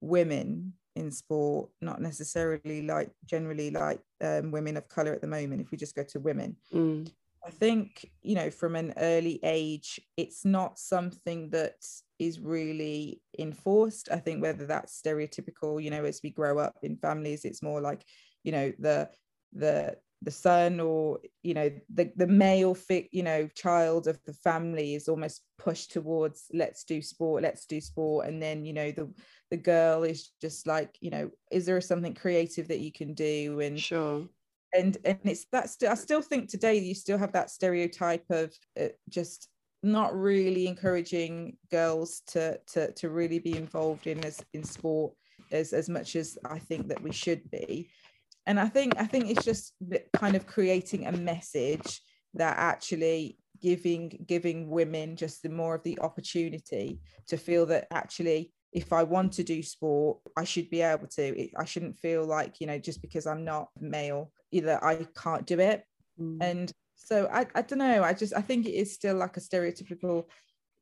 [0.00, 5.60] women in sport, not necessarily like generally like um, women of color at the moment,
[5.60, 6.56] if we just go to women.
[6.74, 7.10] Mm.
[7.46, 11.76] I think, you know, from an early age, it's not something that
[12.20, 14.08] is really enforced.
[14.12, 17.80] I think whether that's stereotypical, you know, as we grow up in families, it's more
[17.80, 18.04] like,
[18.44, 19.08] you know, the
[19.52, 24.34] the the son or you know the the male fit you know child of the
[24.34, 28.26] family is almost pushed towards let's do sport let's do sport.
[28.26, 29.10] And then you know the
[29.50, 33.60] the girl is just like you know is there something creative that you can do?
[33.60, 34.28] And sure.
[34.74, 38.52] and and it's that st- I still think today you still have that stereotype of
[38.78, 39.48] uh, just
[39.82, 45.12] not really encouraging girls to to to really be involved in as in sport
[45.52, 47.90] as as much as I think that we should be
[48.46, 49.74] and I think I think it's just
[50.12, 52.02] kind of creating a message
[52.34, 58.52] that actually giving giving women just the more of the opportunity to feel that actually
[58.72, 61.22] if I want to do sport, I should be able to.
[61.22, 65.46] It, I shouldn't feel like, you know, just because I'm not male, either I can't
[65.46, 65.82] do it.
[66.20, 66.38] Mm.
[66.40, 66.72] And
[67.04, 68.02] so I, I don't know.
[68.02, 70.26] I just I think it is still like a stereotypical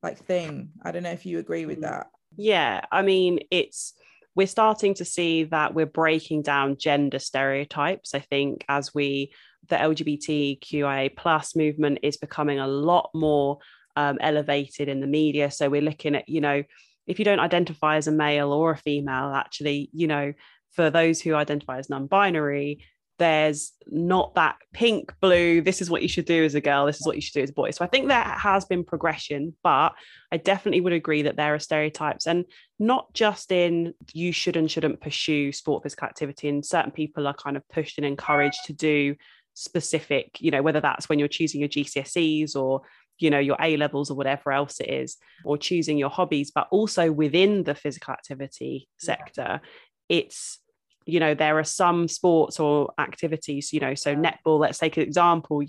[0.02, 0.70] like thing.
[0.82, 1.82] I don't know if you agree with mm.
[1.82, 2.08] that.
[2.36, 3.94] Yeah, I mean it's
[4.34, 8.14] we're starting to see that we're breaking down gender stereotypes.
[8.14, 9.32] I think as we
[9.68, 13.58] the LGBTQIA plus movement is becoming a lot more
[13.96, 15.50] um, elevated in the media.
[15.50, 16.62] So we're looking at you know
[17.08, 20.34] if you don't identify as a male or a female, actually, you know,
[20.72, 22.84] for those who identify as non-binary,
[23.18, 27.00] there's not that pink blue this is what you should do as a girl this
[27.00, 27.70] is what you should do as a boy.
[27.70, 29.90] So i think there has been progression but
[30.32, 32.44] i definitely would agree that there are stereotypes and
[32.78, 36.48] not just in you should and shouldn't pursue sport physical activity.
[36.48, 39.16] And certain people are kind of pushed and encouraged to do
[39.54, 42.82] specific you know whether that's when you're choosing your gcse's or
[43.18, 46.52] you know your a levels or whatever else it is or choosing your hobbies.
[46.54, 49.60] But also within the physical activity sector
[50.08, 50.60] it's
[51.08, 55.02] you know there are some sports or activities you know so netball let's take an
[55.02, 55.62] example.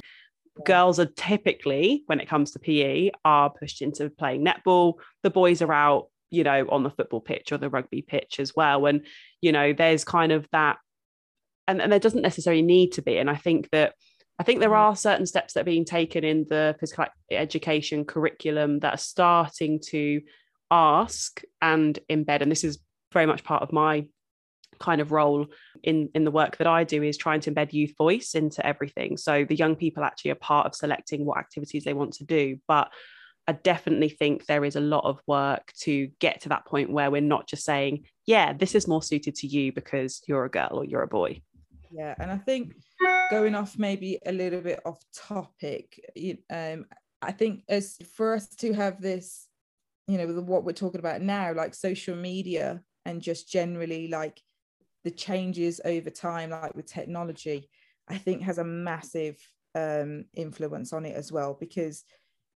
[0.65, 4.95] Girls are typically when it comes to pe are pushed into playing netball.
[5.23, 8.55] The boys are out you know on the football pitch or the rugby pitch as
[8.55, 8.85] well.
[8.85, 9.05] And
[9.41, 10.77] you know there's kind of that
[11.67, 13.17] and, and there doesn't necessarily need to be.
[13.17, 13.93] And i think that
[14.39, 14.77] i think there mm.
[14.77, 19.79] are certain steps that are being taken in the physical education curriculum that are starting
[19.87, 20.21] to
[20.71, 22.41] ask and embed.
[22.41, 22.79] And this is
[23.11, 24.05] very much part of my
[24.79, 25.47] kind of role
[25.83, 29.17] in in the work that I do is trying to embed youth voice into everything.
[29.17, 32.57] So the young people actually are part of selecting what activities they want to do,
[32.67, 32.91] but
[33.49, 37.09] I definitely think there is a lot of work to get to that point where
[37.09, 40.69] we're not just saying, yeah, this is more suited to you because you're a girl
[40.73, 41.41] or you're a boy.
[41.91, 42.75] Yeah, and I think
[43.31, 45.99] going off maybe a little bit off topic,
[46.51, 46.85] um,
[47.23, 49.47] I think as for us to have this,
[50.07, 54.39] you know, what we're talking about now, like social media and just generally like
[55.03, 57.69] the changes over time, like with technology,
[58.07, 59.37] I think has a massive
[59.75, 61.55] um, influence on it as well.
[61.59, 62.03] Because,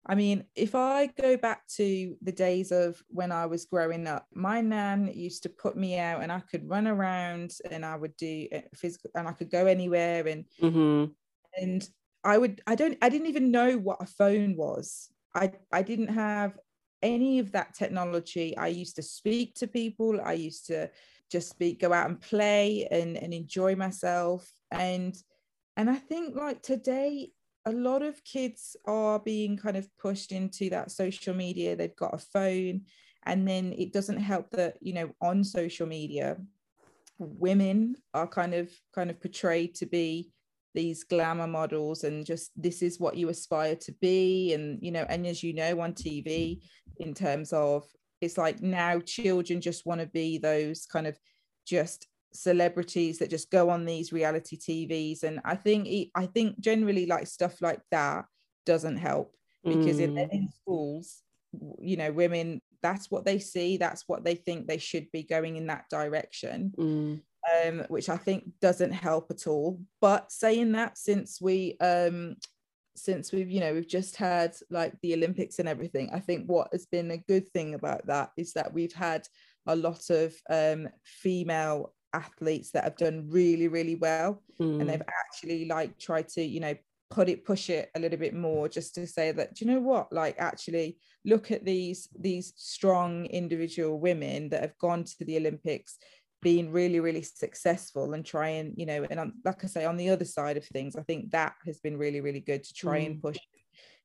[0.06, 4.26] I mean, if I go back to the days of when I was growing up,
[4.34, 8.16] my nan used to put me out and I could run around and I would
[8.18, 11.12] do uh, physical and I could go anywhere and mm-hmm.
[11.62, 11.88] and
[12.24, 15.10] I would I don't I didn't even know what a phone was.
[15.36, 16.58] I I didn't have
[17.02, 18.58] any of that technology.
[18.58, 20.20] I used to speak to people.
[20.24, 20.90] I used to
[21.32, 24.50] just be go out and play and, and enjoy myself.
[24.72, 25.16] And
[25.76, 27.32] and I think like today,
[27.66, 31.76] a lot of kids are being kind of pushed into that social media.
[31.76, 32.82] They've got a phone,
[33.24, 36.38] and then it doesn't help that you know on social media,
[37.18, 40.32] women are kind of kind of portrayed to be
[40.76, 45.06] these glamour models and just this is what you aspire to be and you know
[45.08, 46.62] and as you know on tv
[46.98, 47.86] in terms of
[48.24, 51.18] it's like now children just want to be those kind of
[51.66, 57.06] just celebrities that just go on these reality tvs and i think i think generally
[57.06, 58.26] like stuff like that
[58.66, 60.04] doesn't help because mm.
[60.04, 61.22] in, in schools
[61.80, 65.58] you know women that's what they see that's what they think they should be going
[65.58, 67.22] in that direction mm
[67.66, 69.80] um, which I think doesn't help at all.
[70.02, 72.36] But saying that, since we um,
[72.96, 76.70] since we've you know we've just had like the Olympics and everything, I think what
[76.72, 79.28] has been a good thing about that is that we've had
[79.68, 84.80] a lot of um, female athletes that have done really really well, mm.
[84.80, 86.76] and they've actually like tried to you know
[87.14, 89.80] put it push it a little bit more just to say that do you know
[89.80, 95.38] what like actually look at these these strong individual women that have gone to the
[95.38, 96.00] olympics
[96.44, 99.98] being really really successful and try and you know and I'm, like i say on
[99.98, 103.02] the other side of things i think that has been really really good to try
[103.02, 103.08] mm.
[103.08, 103.38] and push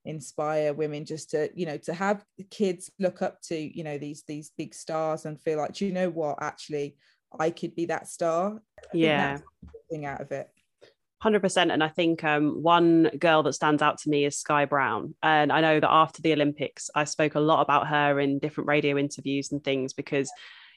[0.05, 4.23] inspire women just to you know to have kids look up to you know these
[4.27, 6.37] these big stars and feel like do you know what?
[6.41, 6.95] Actually
[7.39, 8.59] i could be that star.
[8.93, 9.39] Yeah.
[9.89, 10.49] thing out of it.
[11.23, 15.13] 100% and i think um, one girl that stands out to me is sky brown
[15.21, 18.69] and i know that after the olympics i spoke a lot about her in different
[18.69, 20.31] radio interviews and things because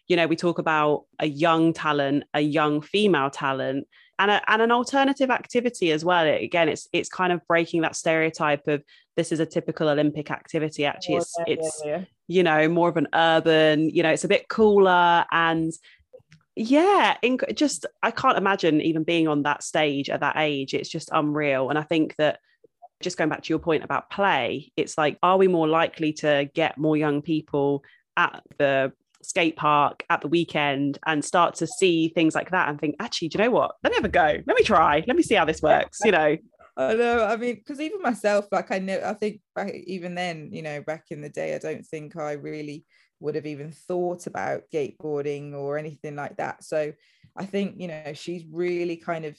[0.08, 3.86] you know we talk about a young talent a young female talent
[4.18, 6.26] and, a, and an alternative activity as well.
[6.26, 8.84] Again it's it's kind of breaking that stereotype of
[9.16, 10.84] this is a typical olympic activity.
[10.84, 12.04] Actually it's yeah, it's yeah, yeah.
[12.28, 15.72] you know more of an urban you know it's a bit cooler and
[16.54, 20.74] yeah in, just i can't imagine even being on that stage at that age.
[20.74, 21.70] It's just unreal.
[21.70, 22.38] And i think that
[23.00, 26.48] just going back to your point about play it's like are we more likely to
[26.54, 27.82] get more young people
[28.16, 32.80] at the skate park at the weekend and start to see things like that and
[32.80, 33.76] think, actually, do you know what?
[33.82, 34.42] Let me have a go.
[34.46, 35.04] Let me try.
[35.06, 36.00] Let me see how this works.
[36.04, 36.36] You know.
[36.76, 37.24] I know.
[37.24, 40.80] I mean, because even myself, like I know, I think back, even then, you know,
[40.82, 42.86] back in the day, I don't think I really
[43.20, 46.64] would have even thought about skateboarding or anything like that.
[46.64, 46.92] So
[47.36, 49.36] I think, you know, she's really kind of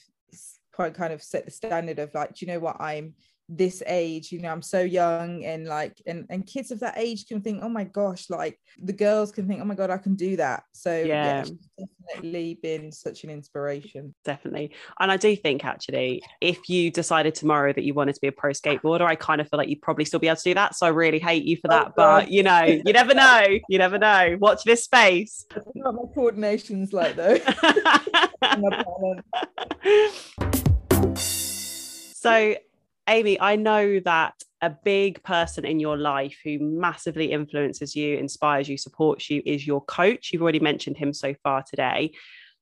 [0.76, 2.80] kind of set the standard of like, do you know what?
[2.80, 3.14] I'm
[3.48, 7.26] this age you know i'm so young and like and and kids of that age
[7.26, 10.14] can think oh my gosh like the girls can think oh my god i can
[10.14, 10.64] do that.
[10.72, 11.44] So yeah,
[11.78, 11.84] yeah.
[12.08, 14.14] definitely been such an inspiration.
[14.24, 14.72] Definitely.
[14.98, 18.32] And i do think actually if you decided tomorrow that you wanted to be a
[18.32, 20.74] pro skateboarder i kind of feel like you'd probably still be able to do that.
[20.74, 23.44] So i really hate you for oh that oh, but you know you never know
[23.68, 24.36] you never know.
[24.40, 25.46] Watch this space.
[25.74, 27.38] My coordination's like though.
[32.24, 32.56] So
[33.08, 38.68] Amy, I know that a big person in your life who massively influences you, inspires
[38.68, 40.30] you, supports you is your coach.
[40.32, 42.12] You've already mentioned him so far today.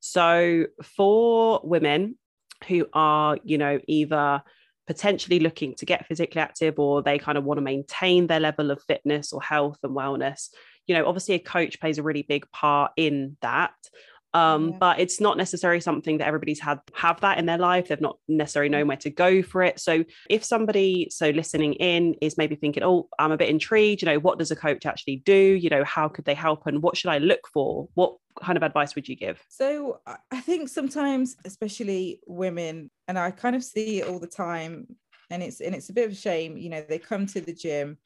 [0.01, 2.19] So, for women
[2.67, 4.43] who are, you know, either
[4.89, 8.73] potentially looking to get physically active or they kind of want to maintain their level
[8.73, 10.49] of fitness or health and wellness,
[10.89, 13.75] you know, obviously a coach plays a really big part in that
[14.35, 14.77] um, yeah.
[14.79, 17.89] but it's not necessarily something that everybody's had have that in their life.
[17.89, 19.79] They've not necessarily known where to go for it.
[19.79, 24.07] So if somebody so listening in is maybe thinking oh i'm a bit intrigued you
[24.07, 25.33] know what does a coach actually do?
[25.33, 26.67] You know how could they help?
[26.67, 27.89] And what should i look for?
[27.95, 29.43] What kind of advice would you give?
[29.49, 34.87] So i think sometimes especially women and i kind of see it all the time
[35.31, 37.53] and it's and it's a bit of a shame you know they come to the
[37.53, 37.99] gym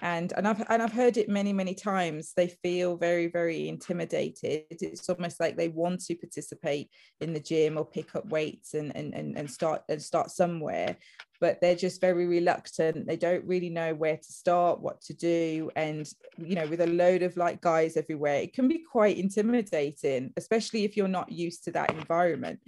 [0.00, 4.64] and and I've and I've heard it many many times they feel very very intimidated.
[4.70, 8.94] It's almost like they want to participate in the gym or pick up weights and
[8.94, 10.96] and and, and start and start somewhere
[11.38, 13.06] but they're just very reluctant.
[13.06, 16.86] They don't really know where to start what to do and you know with a
[16.86, 21.64] load of like guys everywhere it can be quite intimidating especially if you're not used
[21.64, 22.60] to that environment.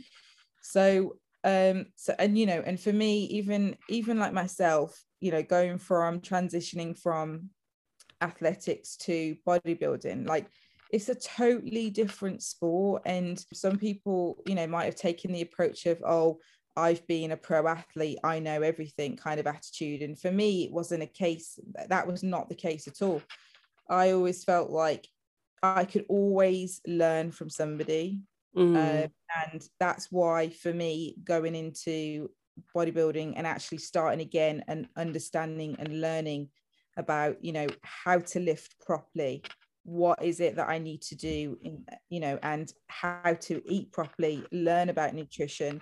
[0.63, 1.17] So
[1.49, 5.79] um so and you know and for me even even like myself you know going
[5.79, 7.49] from transitioning from
[8.21, 10.47] athletics to bodybuilding like
[10.91, 15.87] it's a totally different sport and some people you know might have taken the approach
[15.87, 16.39] of oh
[16.77, 20.01] I've been a pro athlete, I know everything kind of attitude.
[20.01, 23.21] And for me, it wasn't a case, that was not the case at all.
[23.91, 25.09] I always felt like
[25.61, 28.21] I could always learn from somebody.
[28.57, 28.77] Mm.
[28.77, 29.09] Uh,
[29.45, 32.31] and that's why, for me, going into
[32.75, 36.49] bodybuilding and actually starting again and understanding and learning
[36.97, 39.43] about you know how to lift properly
[39.85, 43.93] what is it that i need to do in, you know and how to eat
[43.93, 45.81] properly learn about nutrition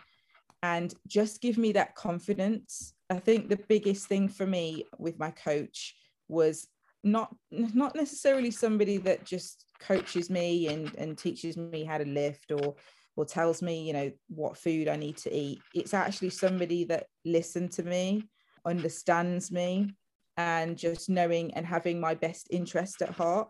[0.62, 5.30] and just give me that confidence i think the biggest thing for me with my
[5.30, 5.94] coach
[6.28, 6.68] was
[7.02, 12.50] not not necessarily somebody that just coaches me and and teaches me how to lift
[12.50, 12.74] or
[13.16, 15.60] or tells me you know what food i need to eat.
[15.74, 18.28] It's actually somebody that listened to me
[18.64, 19.94] understands me
[20.36, 23.48] and just knowing and having my best interest at heart.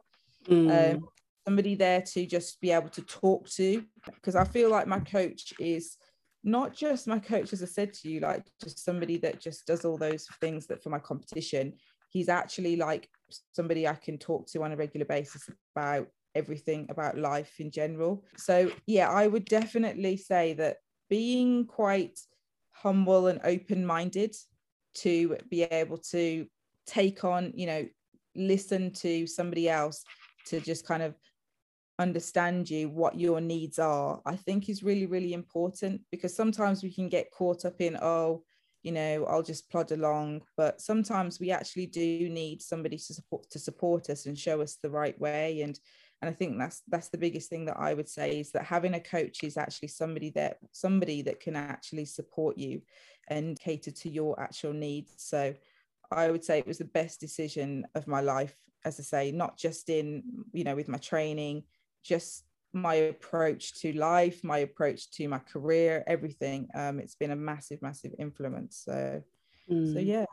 [0.49, 0.95] Mm.
[0.95, 1.09] um,
[1.47, 5.53] somebody there to just be able to talk to because i feel like my coach
[5.61, 5.97] is
[6.43, 9.85] not just my coach as i said to you like just somebody that just does
[9.85, 11.73] all those things that for my competition
[12.17, 13.09] he's actually like
[13.53, 15.43] somebody i can talk to on a regular basis
[15.75, 18.25] about everything about life in general.
[18.37, 20.77] So yeah i would definitely say that
[21.11, 22.19] being quite
[22.73, 24.35] humble and open minded
[25.03, 26.47] to be able to
[26.87, 27.83] take on you know
[28.35, 30.05] listen to somebody else
[30.49, 31.15] to just kind of
[31.99, 36.93] understand you what your needs are i think is really really important because sometimes we
[36.93, 38.43] can get caught up in oh
[38.87, 40.43] you know i'll just plod along.
[40.57, 44.79] But sometimes we actually do need somebody to support to support us and show us
[44.81, 45.63] the right way.
[45.63, 45.79] And
[46.23, 48.95] and i think that's that's the biggest thing that i would say is that having
[48.95, 52.81] a coach is actually somebody that somebody that can actually support you
[53.29, 55.13] and cater to your actual needs.
[55.17, 55.53] So
[56.13, 59.59] i would say it was the best decision of my life as i say not
[59.59, 60.23] just in
[60.53, 61.65] you know with my training
[62.05, 62.45] just
[62.77, 66.69] my approach to life, my approach to my career, everything.
[66.75, 68.83] Um, it's been a massive, massive influence.
[68.85, 69.23] So,
[69.71, 69.93] mm.
[69.93, 70.27] so yeah.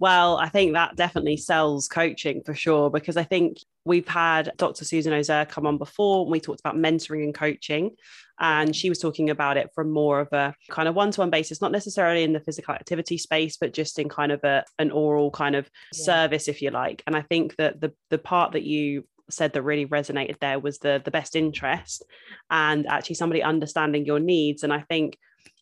[0.00, 4.84] Well, I think that definitely sells coaching for sure, because I think we've had Dr.
[4.84, 7.96] Susan Ozer come on before and we talked about mentoring and coaching.
[8.38, 11.30] And she was talking about it from more of a kind of one to one
[11.30, 14.92] basis, not necessarily in the physical activity space, but just in kind of a, an
[14.92, 16.04] oral kind of yeah.
[16.04, 17.02] service, if you like.
[17.08, 20.78] And I think that the, the part that you said that really resonated there was
[20.78, 22.04] the the best interest
[22.50, 24.62] and actually somebody understanding your needs.
[24.62, 25.18] And i think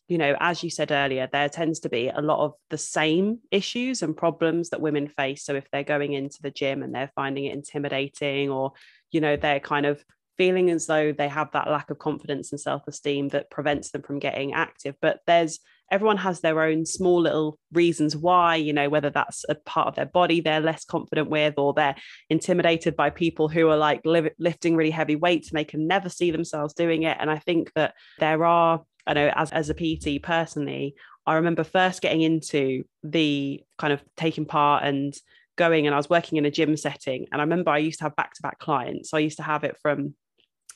[0.07, 3.39] you know as you said earlier there tends to be a lot of the same
[3.51, 5.43] issues and problems that women face.
[5.43, 8.73] So if they're going into the gym and they're finding it intimidating or
[9.11, 10.03] you know they're kind of
[10.37, 14.19] feeling as though they have that lack of confidence and self-esteem that prevents them from
[14.19, 14.95] getting active.
[15.01, 15.59] But there's
[15.91, 19.95] everyone has their own small little reasons why, you know, whether that's a part of
[19.95, 21.95] their body they're less confident with, or they're
[22.29, 26.09] intimidated by people who are like li- lifting really heavy weights and they can never
[26.09, 27.17] see themselves doing it.
[27.19, 31.63] And I think that there are, I know, as, as a PT personally, I remember
[31.63, 35.13] first getting into the kind of taking part and
[35.57, 37.27] going and I was working in a gym setting.
[37.31, 39.09] And I remember I used to have back to back clients.
[39.09, 40.15] So I used to have it from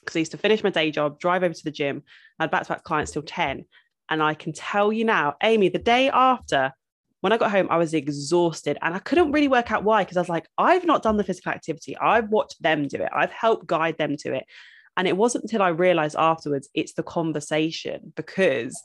[0.01, 2.03] because I used to finish my day job, drive over to the gym,
[2.39, 3.65] I had back to back clients till 10.
[4.11, 6.73] And I can tell you now, Amy, the day after,
[7.21, 10.17] when I got home, I was exhausted and I couldn't really work out why because
[10.17, 11.95] I was like, I've not done the physical activity.
[11.97, 14.43] I've watched them do it, I've helped guide them to it.
[14.97, 18.79] And it wasn't until I realized afterwards it's the conversation because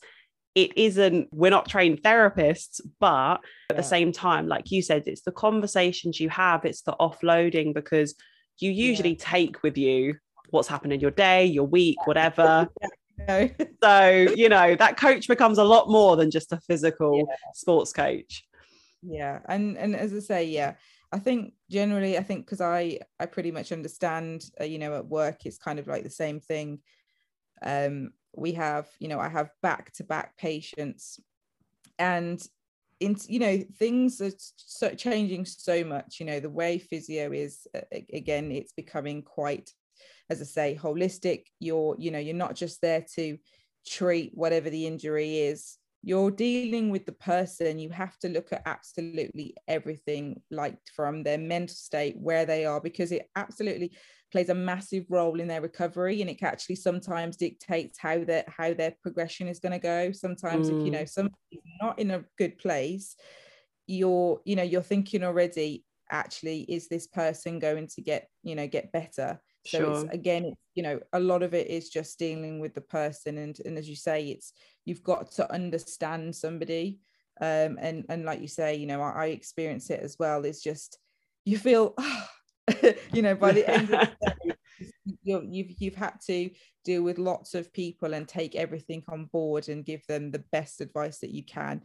[0.54, 3.40] it isn't, we're not trained therapists, but at
[3.72, 3.76] yeah.
[3.76, 8.14] the same time, like you said, it's the conversations you have, it's the offloading because
[8.58, 9.16] you usually yeah.
[9.18, 10.14] take with you
[10.50, 12.68] what's happened in your day, your week, whatever.
[13.18, 13.50] know.
[13.82, 17.36] so, you know, that coach becomes a lot more than just a physical yeah.
[17.54, 18.46] sports coach.
[19.02, 19.40] Yeah.
[19.48, 20.74] And and as I say, yeah,
[21.12, 25.06] I think generally, I think because I I pretty much understand, uh, you know, at
[25.06, 26.80] work it's kind of like the same thing.
[27.62, 31.20] Um, we have, you know, I have back to back patients,
[31.98, 32.42] and
[33.00, 36.18] in you know things are so changing so much.
[36.20, 37.80] You know, the way physio is uh,
[38.12, 39.72] again, it's becoming quite
[40.30, 41.44] as I say, holistic.
[41.60, 43.38] You're, you know, you're not just there to
[43.86, 45.78] treat whatever the injury is.
[46.02, 47.78] You're dealing with the person.
[47.78, 52.80] You have to look at absolutely everything, like from their mental state, where they are,
[52.80, 53.96] because it absolutely
[54.32, 58.74] plays a massive role in their recovery and it actually sometimes dictates how their how
[58.74, 60.78] their progression is going to go sometimes mm.
[60.78, 61.08] if you know mm.
[61.08, 63.16] somebody's not in a good place
[63.86, 68.66] you're you know you're thinking already actually is this person going to get you know
[68.66, 69.90] get better so sure.
[69.92, 73.38] it's again it's you know a lot of it is just dealing with the person
[73.38, 74.52] and and as you say it's
[74.84, 76.98] you've got to understand somebody
[77.40, 80.62] um and and like you say you know i, I experience it as well it's
[80.62, 80.98] just
[81.44, 81.94] you feel
[83.12, 84.06] you know by the end of the
[84.46, 84.55] day
[85.22, 86.50] you you've you've had to
[86.84, 90.80] deal with lots of people and take everything on board and give them the best
[90.80, 91.82] advice that you can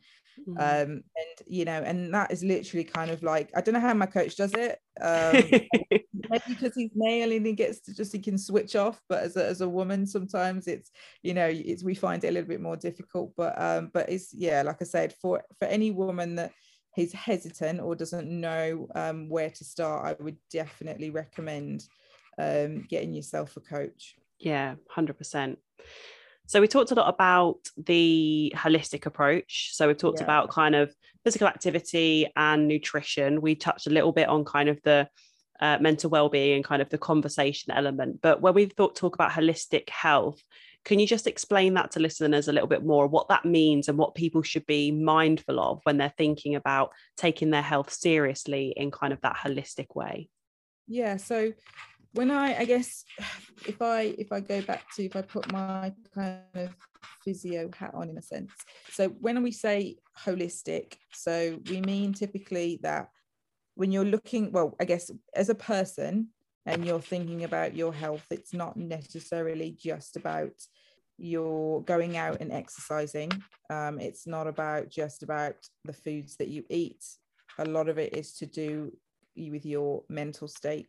[0.47, 0.57] mm.
[0.57, 3.93] um and you know and that is literally kind of like i don't know how
[3.93, 5.34] my coach does it um
[6.30, 9.36] maybe because he's male and he gets to just he can switch off but as
[9.36, 10.91] a, as a woman sometimes it's
[11.24, 14.34] you know it's we find it a little bit more difficult but um but it's
[14.34, 16.51] yeah like i said for for any woman that
[16.97, 21.86] is hesitant or doesn't know um, where to start, I would definitely recommend
[22.38, 24.15] um, getting yourself a coach.
[24.39, 25.57] Yeah, 100%.
[26.47, 29.69] So we talked a lot about the holistic approach.
[29.73, 30.25] So we've talked yeah.
[30.25, 33.41] about kind of physical activity and nutrition.
[33.41, 35.07] We touched a little bit on kind of the
[35.61, 38.19] uh, mental well-being and kind of the conversation element.
[38.21, 40.41] But when we thought talk about holistic health,
[40.84, 43.97] can you just explain that to listeners a little bit more, what that means and
[43.97, 48.89] what people should be mindful of when they're thinking about taking their health seriously in
[48.89, 50.27] kind of that holistic way?
[50.88, 51.17] Yeah.
[51.17, 51.53] So
[52.14, 53.03] when I, I guess,
[53.68, 56.76] if I if I go back to if I put my kind of
[57.24, 58.51] physio hat on in a sense.
[58.91, 63.09] So when we say holistic, so we mean typically that
[63.76, 66.30] when you're looking, well, I guess as a person,
[66.66, 70.51] and you're thinking about your health, it's not necessarily just about
[71.18, 73.32] your going out and exercising.
[73.70, 75.55] Um, it's not about just about
[75.86, 77.03] the foods that you eat.
[77.57, 78.91] A lot of it is to do
[79.36, 80.88] with your mental state.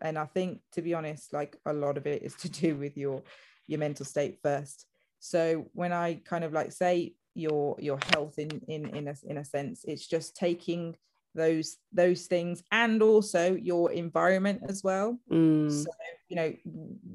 [0.00, 2.96] And I think, to be honest, like a lot of it is to do with
[2.96, 3.22] your
[3.66, 4.86] your mental state first.
[5.20, 9.38] So when I kind of like say your your health in in in a, in
[9.38, 10.96] a sense, it's just taking
[11.34, 15.70] those those things and also your environment as well mm.
[15.70, 15.90] so
[16.28, 16.52] you know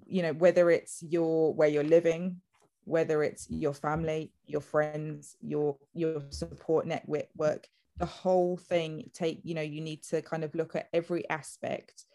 [0.08, 2.42] you know whether it's your where you're living
[2.86, 9.54] whether it's your family your friends your your support network the whole thing take you
[9.54, 12.06] know you need to kind of look at every aspect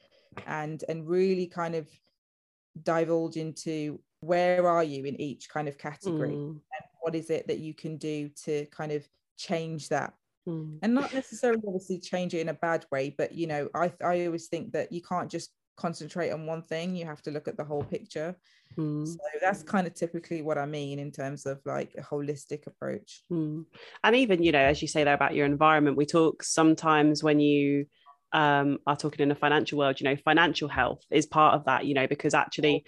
[0.47, 1.89] and and really kind of
[2.83, 6.51] divulge into where are you in each kind of category mm.
[6.51, 9.07] and what is it that you can do to kind of
[9.37, 10.15] change that
[10.49, 10.79] mm.
[10.83, 14.25] and not necessarily obviously change it in a bad way but you know i i
[14.25, 17.57] always think that you can't just concentrate on one thing you have to look at
[17.57, 18.37] the whole picture
[18.79, 19.07] mm.
[19.07, 23.23] so that's kind of typically what i mean in terms of like a holistic approach
[23.31, 23.65] mm.
[24.05, 27.41] and even you know as you say there about your environment we talk sometimes when
[27.41, 27.87] you
[28.33, 31.87] um, are talking in the financial world you know financial health is part of that
[31.87, 32.85] you know because actually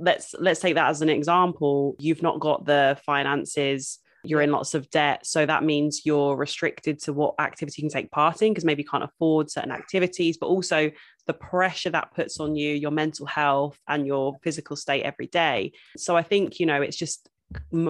[0.00, 4.74] let's let's take that as an example you've not got the finances you're in lots
[4.74, 5.26] of debt.
[5.26, 8.82] So that means you're restricted to what activity you can take part in because maybe
[8.82, 10.90] you can't afford certain activities, but also
[11.26, 15.72] the pressure that puts on you, your mental health and your physical state every day.
[15.96, 17.28] So I think, you know, it's just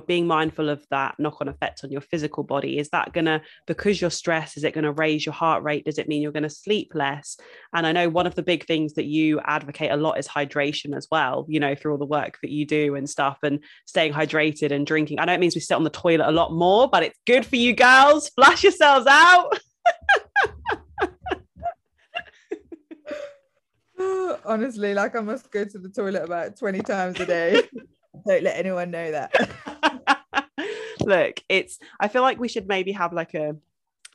[0.07, 4.11] being mindful of that knock-on effect on your physical body is that gonna because you're
[4.11, 5.85] stressed is it going to raise your heart rate?
[5.85, 7.37] Does it mean you're going to sleep less?
[7.75, 10.97] And i know one of the big things that you advocate a lot is hydration
[10.97, 14.13] as well you know through all the work that you do and stuff and staying
[14.13, 15.19] hydrated and drinking.
[15.19, 17.45] I know it means we sit on the toilet a lot more but it's good
[17.45, 18.29] for you girls.
[18.31, 19.59] Flush yourselves out.
[24.45, 27.63] Honestly like i must go to the toilet about 20 times a day
[28.29, 29.33] don't let anyone know that.
[31.01, 33.57] Look, it's I feel like we should maybe have like a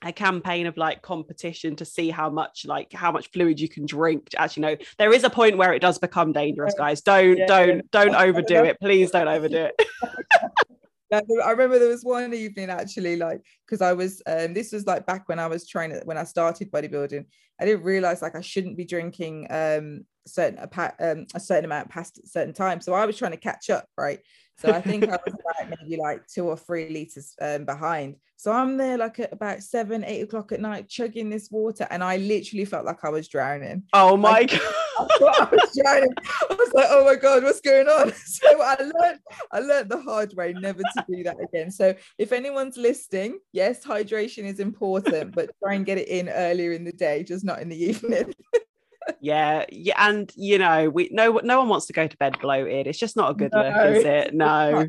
[0.05, 3.85] a campaign of like competition to see how much like how much fluid you can
[3.85, 7.45] drink actually no there is a point where it does become dangerous guys don't yeah,
[7.45, 9.75] don't don't overdo it please don't overdo it
[11.13, 15.05] I remember there was one evening actually, like because I was um this was like
[15.05, 17.25] back when I was trying to when I started bodybuilding.
[17.59, 21.89] I didn't realize like I shouldn't be drinking um certain a, um, a certain amount
[21.89, 22.81] past a certain time.
[22.81, 24.19] So I was trying to catch up, right?
[24.57, 28.15] So I think I was like maybe like two or three liters um, behind.
[28.37, 32.03] So I'm there like at about seven, eight o'clock at night, chugging this water, and
[32.03, 33.83] I literally felt like I was drowning.
[33.93, 34.61] Oh my like, god!
[34.99, 36.13] I was drowning.
[36.49, 38.11] I was like, oh my god, what's going on?
[38.25, 39.19] So I learned,
[39.51, 41.71] I learned the hard way never to do that again.
[41.71, 46.73] So if anyone's listening, yes, hydration is important, but try and get it in earlier
[46.73, 48.33] in the day, just not in the evening
[49.19, 52.87] yeah yeah and you know we no no one wants to go to bed bloated.
[52.87, 53.61] It's just not a good no.
[53.61, 54.33] look is it?
[54.43, 54.87] No.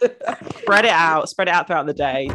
[0.58, 2.30] spread it out spread it out throughout the day.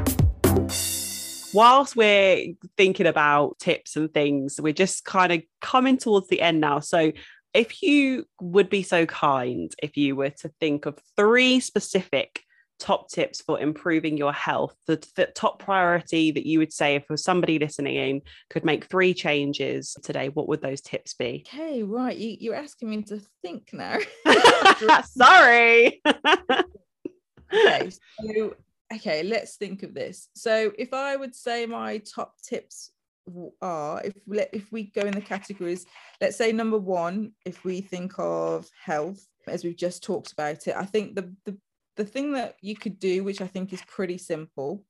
[1.53, 6.61] Whilst we're thinking about tips and things we're just kind of coming towards the end
[6.61, 6.79] now.
[6.79, 7.11] So
[7.53, 12.43] if you would be so kind if you were to think of three specific
[12.81, 14.75] top tips for improving your health.
[14.87, 19.13] The, the, top priority that you would say if somebody listening in could make three
[19.13, 21.45] changes today what would those tips be?
[21.47, 23.99] Okay right you, you're asking me to think now.
[25.05, 26.01] Sorry.
[27.53, 28.55] Okay so
[28.93, 30.29] okay let's think of this.
[30.35, 32.91] So if i would say my top tips
[33.61, 35.85] are if we if we go in the categories
[36.21, 40.75] let's say number one if we think of health as we've just talked about it
[40.75, 41.55] i think the the
[41.97, 44.83] the thing that you could do, which I think is pretty simple,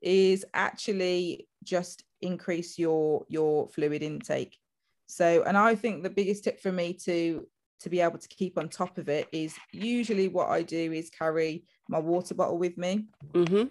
[0.00, 4.58] is actually just increase your your fluid intake.
[5.06, 7.46] So, and I think the biggest tip for me to
[7.80, 11.10] to be able to keep on top of it is usually what I do is
[11.10, 13.06] carry my water bottle with me.
[13.32, 13.64] Mm-hmm.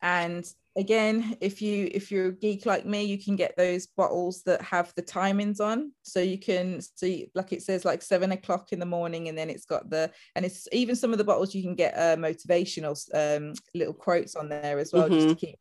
[0.00, 4.42] And again if you if you're a geek like me you can get those bottles
[4.42, 8.72] that have the timings on so you can see like it says like seven o'clock
[8.72, 11.54] in the morning and then it's got the and it's even some of the bottles
[11.54, 15.14] you can get uh, motivational um, little quotes on there as well mm-hmm.
[15.14, 15.46] just to mm-hmm.
[15.46, 15.58] keep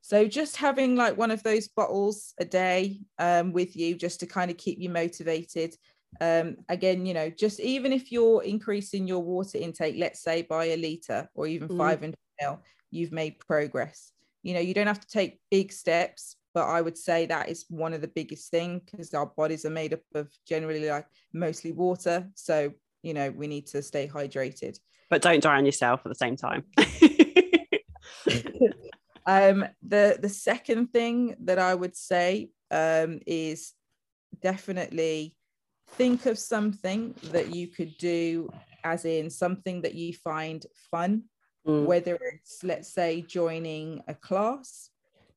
[0.00, 4.26] so just having like one of those bottles a day um, with you just to
[4.26, 5.76] kind of keep you motivated
[6.20, 10.64] um, again you know just even if you're increasing your water intake let's say by
[10.66, 11.78] a liter or even mm.
[11.78, 12.58] 500 ml
[12.90, 14.12] you've made progress.
[14.42, 17.66] You know, you don't have to take big steps, but I would say that is
[17.68, 21.72] one of the biggest thing because our bodies are made up of generally like mostly
[21.72, 22.28] water.
[22.34, 22.72] So,
[23.02, 24.78] you know, we need to stay hydrated.
[25.10, 26.64] But don't die on yourself at the same time.
[29.26, 33.72] um, the the second thing that I would say um, is
[34.40, 35.36] definitely
[35.90, 38.50] think of something that you could do
[38.84, 41.24] as in something that you find fun
[41.68, 41.84] mm.
[41.84, 44.90] whether it's, let's say, joining a class,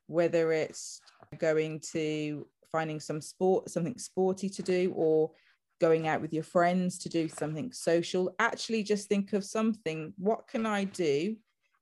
[0.07, 1.01] whether it's
[1.37, 5.31] going to finding some sport, something sporty to do, or
[5.79, 8.33] going out with your friends to do something social.
[8.39, 10.13] Actually, just think of something.
[10.17, 11.35] What can I do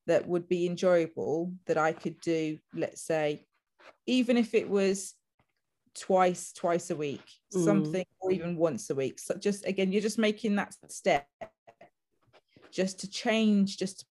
[0.06, 3.46] that would be enjoyable that I could do, let's say,
[4.06, 5.14] even if it was
[5.94, 7.64] twice twice a week mm.
[7.64, 11.26] something or even once a week so just again you're just making that step
[12.70, 14.04] just to change just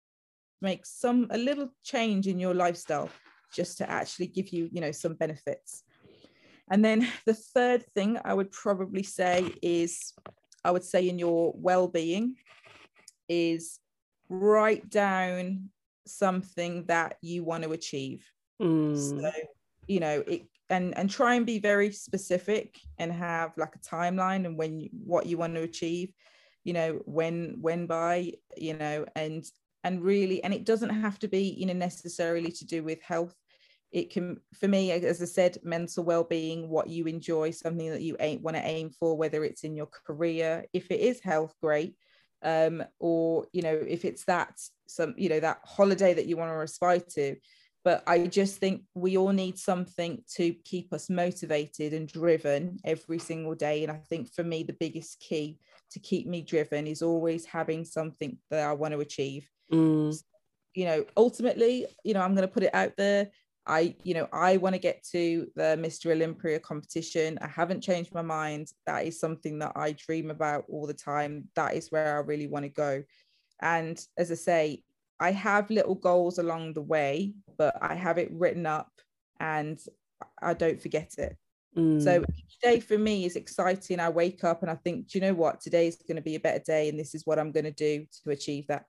[0.61, 3.09] make some a little change in your lifestyle
[3.55, 5.85] just to actually give you you know some benefits
[6.71, 10.13] and then the third thing i would probably say is
[10.65, 12.35] i would say in your well-being
[13.29, 13.79] is
[14.29, 15.69] write down
[16.07, 18.25] something that you want to achieve
[18.61, 18.97] mm.
[18.97, 19.31] so
[19.87, 24.45] you know it and and try and be very specific and have like a timeline
[24.45, 26.13] and when you, what you want to achieve
[26.65, 29.45] you know when when by you know and
[29.89, 33.35] and really and it doesn't have to be you know necessarily to do with health.
[33.91, 38.17] It can for me as i said mental well-being what you enjoy something that you
[38.43, 41.97] want to aim for whether it's in your career if it is health great
[42.43, 44.53] um or you know if it's that
[44.87, 47.37] some you know that holiday that you want to aspire to.
[47.83, 53.19] But i just think we all need something to keep us motivated and driven every
[53.19, 53.85] single day.
[53.85, 55.59] And i think for me the biggest key
[55.93, 60.21] to keep me driven is always having something that i want to achieve Mm.
[60.75, 63.31] You know, ultimately, you know, I'm going to put it out there.
[63.67, 66.11] I, you know, I want to get to the Mr.
[66.11, 67.39] Olympia competition.
[67.43, 68.69] I haven't changed my mind.
[68.87, 71.49] That is something that I dream about all the time.
[71.55, 73.03] That is where I really want to go.
[73.61, 74.83] And as I say,
[75.21, 78.91] I have little goals along the way, but I have it written up
[79.41, 79.79] and
[80.41, 81.37] I don't forget it.
[81.77, 82.03] Mm.
[82.03, 84.01] So each day for me is exciting.
[84.01, 85.61] I wake up and I think, do you know what?
[85.61, 87.71] Today is going to be a better day, and this is what I'm going to
[87.71, 88.85] do to achieve that.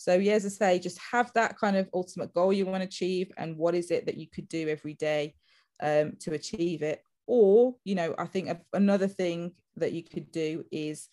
[0.00, 2.86] So, yeah, as I say, just have that kind of ultimate goal you want to
[2.86, 5.34] achieve, and what is it that you could do every day
[5.82, 7.02] um, to achieve it.
[7.26, 11.10] Or, you know, I think another thing that you could do is,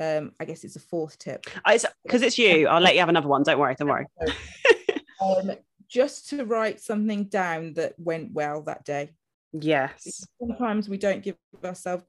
[0.00, 1.46] um, I guess it's a fourth tip.
[1.64, 3.44] Because it's, you, I'll let you have another one.
[3.44, 4.06] Don't worry, don't worry.
[5.24, 5.52] um,
[5.88, 9.10] just to write something down that went well that day.
[9.52, 10.26] Yes.
[10.40, 12.02] Sometimes we don't give ourselves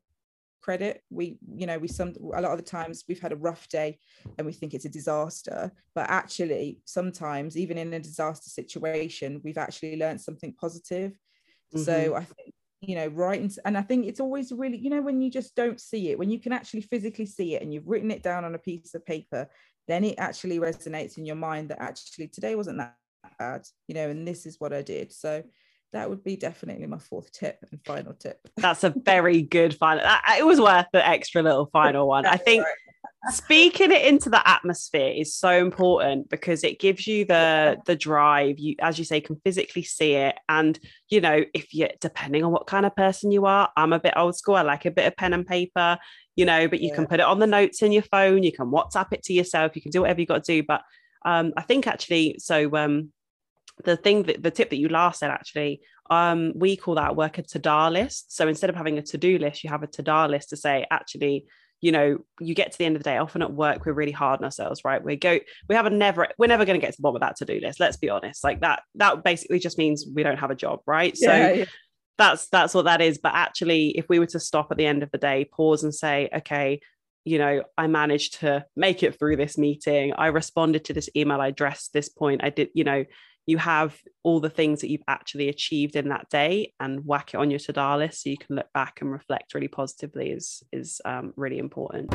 [0.68, 1.02] credit.
[1.10, 4.00] We you know we some a lot of the times we've had a rough day
[4.38, 9.58] and we think it's a disaster but actually sometimes even in a disaster situation we've
[9.58, 11.12] actually learned something positive.
[11.74, 11.84] Mm-hmm.
[11.84, 15.22] so i think you know writing and i think it's always really you know when
[15.22, 18.12] you just don't see it when you can actually physically see it and you've written
[18.12, 19.50] it down on a piece of paper
[19.90, 22.96] then it actually resonates in your mind that actually today wasn't that
[23.40, 25.12] bad you know and this is what i did.
[25.12, 25.44] So
[25.94, 28.40] that would be definitely my fourth tip and final tip.
[28.58, 30.04] That's a very good final.
[30.38, 32.26] It was worth the extra little final one.
[32.26, 32.66] I think
[33.30, 38.60] speaking it into the atmosphere is so important because it gives you the the drive.
[38.60, 40.78] You, as you say, can physically see it, and
[41.10, 43.70] you know if you depending on what kind of person you are.
[43.78, 44.56] I'm a bit old school.
[44.56, 45.98] I like a bit of pen and paper,
[46.36, 46.96] you know, but you yeah.
[46.96, 48.44] can put it on the notes in your phone.
[48.44, 49.76] You can WhatsApp it to yourself.
[49.76, 50.66] You can do whatever you got to do.
[50.68, 50.82] But
[51.26, 53.12] um, I think actually, so um,
[53.84, 57.38] the thing that the tip that you last said actually um we call that work
[57.38, 60.50] a to-do list so instead of having a to-do list you have a to-do list
[60.50, 61.46] to say actually
[61.80, 64.12] you know you get to the end of the day often at work we're really
[64.12, 66.92] hard on ourselves right we go we have a never we're never going to get
[66.92, 69.78] to the bottom of that to-do list let's be honest like that that basically just
[69.78, 71.66] means we don't have a job right yeah, so yeah.
[72.18, 75.04] that's that's what that is but actually if we were to stop at the end
[75.04, 76.80] of the day pause and say okay
[77.28, 80.14] you know, I managed to make it through this meeting.
[80.18, 81.42] I responded to this email.
[81.42, 82.42] I addressed this point.
[82.42, 83.04] I did, you know,
[83.48, 87.38] you have all the things that you've actually achieved in that day and whack it
[87.38, 91.02] on your to-do list so you can look back and reflect really positively is is
[91.06, 92.14] um, really important.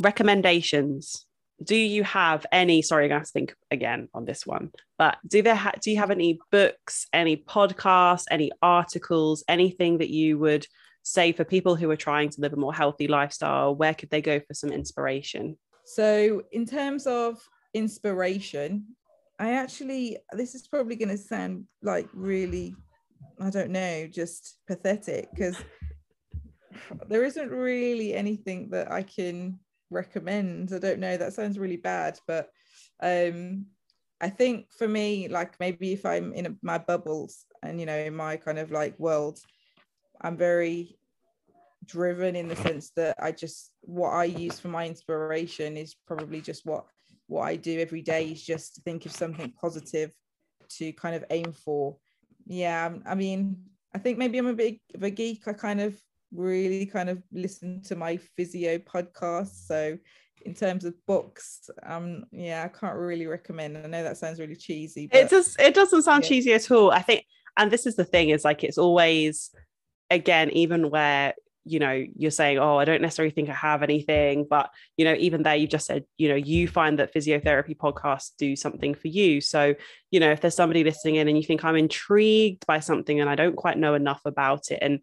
[0.00, 1.26] Recommendations.
[1.62, 5.40] Do you have any sorry i'm going to think again on this one but do
[5.40, 10.66] there ha- do you have any books any podcasts any articles anything that you would
[11.04, 14.20] say for people who are trying to live a more healthy lifestyle where could they
[14.20, 15.56] go for some inspiration?
[15.84, 17.38] So in terms of
[17.74, 18.96] inspiration
[19.38, 22.74] i actually this is probably going to sound like really
[23.40, 25.56] i don't know just pathetic because
[27.08, 29.58] there isn't really anything that i can
[29.90, 30.72] recommend.
[30.72, 32.48] I don't know that sounds really bad but
[33.02, 33.66] um
[34.20, 37.96] i think for me like maybe if i'm in a, my bubbles and you know
[37.96, 39.38] in my kind of like world
[40.20, 40.98] i'm very
[41.86, 46.40] driven in the sense that i just what i use for my inspiration is probably
[46.40, 46.86] just what
[47.26, 50.12] what i do every day is just to think of something positive
[50.68, 51.96] to kind of aim for
[52.46, 53.56] yeah i mean
[53.94, 55.98] i think maybe i'm a bit of a geek i kind of
[56.34, 59.66] really kind of listen to my physio podcast.
[59.66, 59.96] So
[60.44, 63.78] in terms of books, um, yeah, I can't really recommend.
[63.78, 65.06] I know that sounds really cheesy.
[65.06, 65.56] But, it does.
[65.58, 66.28] It doesn't sound yeah.
[66.28, 66.90] cheesy at all.
[66.90, 67.24] I think,
[67.56, 69.50] and this is the thing: is like it's always,
[70.10, 71.34] again, even where
[71.64, 75.14] you know you're saying, oh, I don't necessarily think I have anything, but you know,
[75.14, 79.08] even there, you just said, you know, you find that physiotherapy podcasts do something for
[79.08, 79.40] you.
[79.40, 79.74] So
[80.10, 83.28] you know, if there's somebody listening in and you think I'm intrigued by something and
[83.28, 85.00] I don't quite know enough about it, and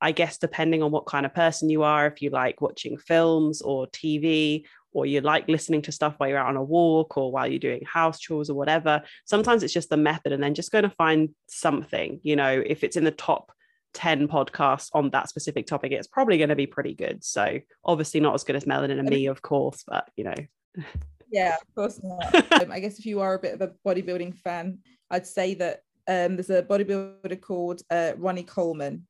[0.00, 3.62] I guess depending on what kind of person you are, if you like watching films
[3.62, 7.30] or TV, or you like listening to stuff while you're out on a walk or
[7.30, 10.70] while you're doing house chores or whatever, sometimes it's just the method and then just
[10.70, 13.52] going to find something, you know, if it's in the top
[13.94, 17.24] 10 podcasts on that specific topic, it's probably going to be pretty good.
[17.24, 20.34] So obviously not as good as Melanin and me, of course, but you know.
[21.30, 22.34] yeah, of course not.
[22.62, 24.78] um, I guess if you are a bit of a bodybuilding fan,
[25.10, 29.06] I'd say that um, there's a bodybuilder called uh, Ronnie Coleman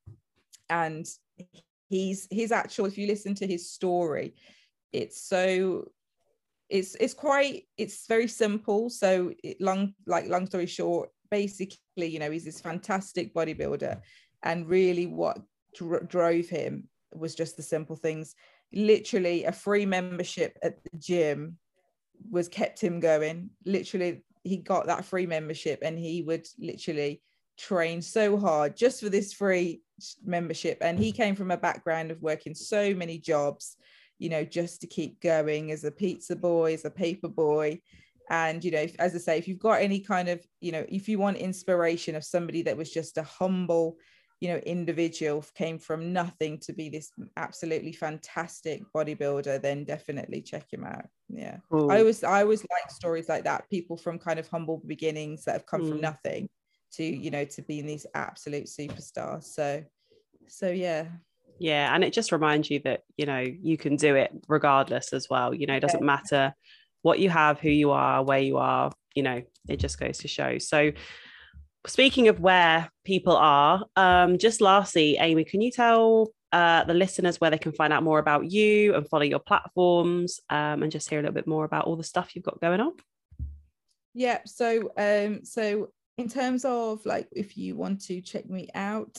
[0.69, 1.05] and
[1.89, 4.33] he's his actual if you listen to his story
[4.91, 5.85] it's so
[6.69, 12.19] it's it's quite it's very simple so it, long like long story short basically you
[12.19, 13.99] know he's this fantastic bodybuilder
[14.45, 15.39] and really what
[15.75, 18.35] dr- drove him was just the simple things.
[18.73, 21.57] Literally a free membership at the gym
[22.29, 23.49] was kept him going.
[23.65, 27.21] Literally he got that free membership and he would literally
[27.57, 29.81] train so hard just for this free
[30.23, 30.77] membership.
[30.81, 33.77] And he came from a background of working so many jobs
[34.17, 37.79] you know just to keep going as a pizza boy as a paper boy.
[38.29, 41.07] And you know as i say if you've got any kind of you know if
[41.07, 43.97] you want inspiration of somebody that was just a humble
[44.41, 50.71] you know individual came from nothing to be this absolutely fantastic bodybuilder then definitely check
[50.71, 51.05] him out.
[51.29, 51.57] Yeah.
[51.73, 51.89] Ooh.
[51.89, 55.53] i always i always like stories like that people from kind of humble beginnings that
[55.53, 55.89] have come mm.
[55.89, 56.49] from nothing
[56.95, 59.43] to you know to being these absolute superstars.
[59.43, 59.83] So
[60.47, 61.05] so yeah.
[61.59, 65.27] Yeah and it just reminds you that you know you can do it regardless as
[65.29, 65.53] well.
[65.53, 66.53] You know it doesn't matter
[67.01, 70.27] what you have who you are where you are you know it just goes to
[70.27, 70.57] show.
[70.57, 70.91] So
[71.87, 77.41] speaking of where people are um just lastly amy can you tell uh, the listeners
[77.41, 81.09] where they can find out more about you and follow your platforms um, and just
[81.09, 82.93] hear a little bit more about all the stuff you've got going on?
[84.13, 89.17] Yeah so um so in terms of like if you want to check me out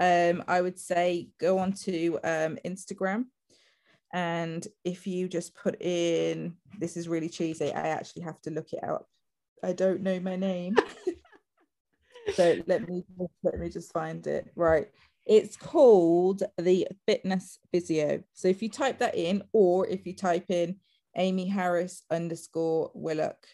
[0.00, 3.26] um i would say go on to um instagram.
[4.14, 8.72] And if you just put in this is really cheesy i actually have to look
[8.72, 9.06] it up.
[9.62, 10.76] I don't know my name
[12.34, 13.02] so let me
[13.42, 14.88] let me just find it right
[15.26, 20.46] it's called the fitness physio so if you type that in or if you type
[20.48, 20.76] in
[21.16, 23.46] amy harris underscore willock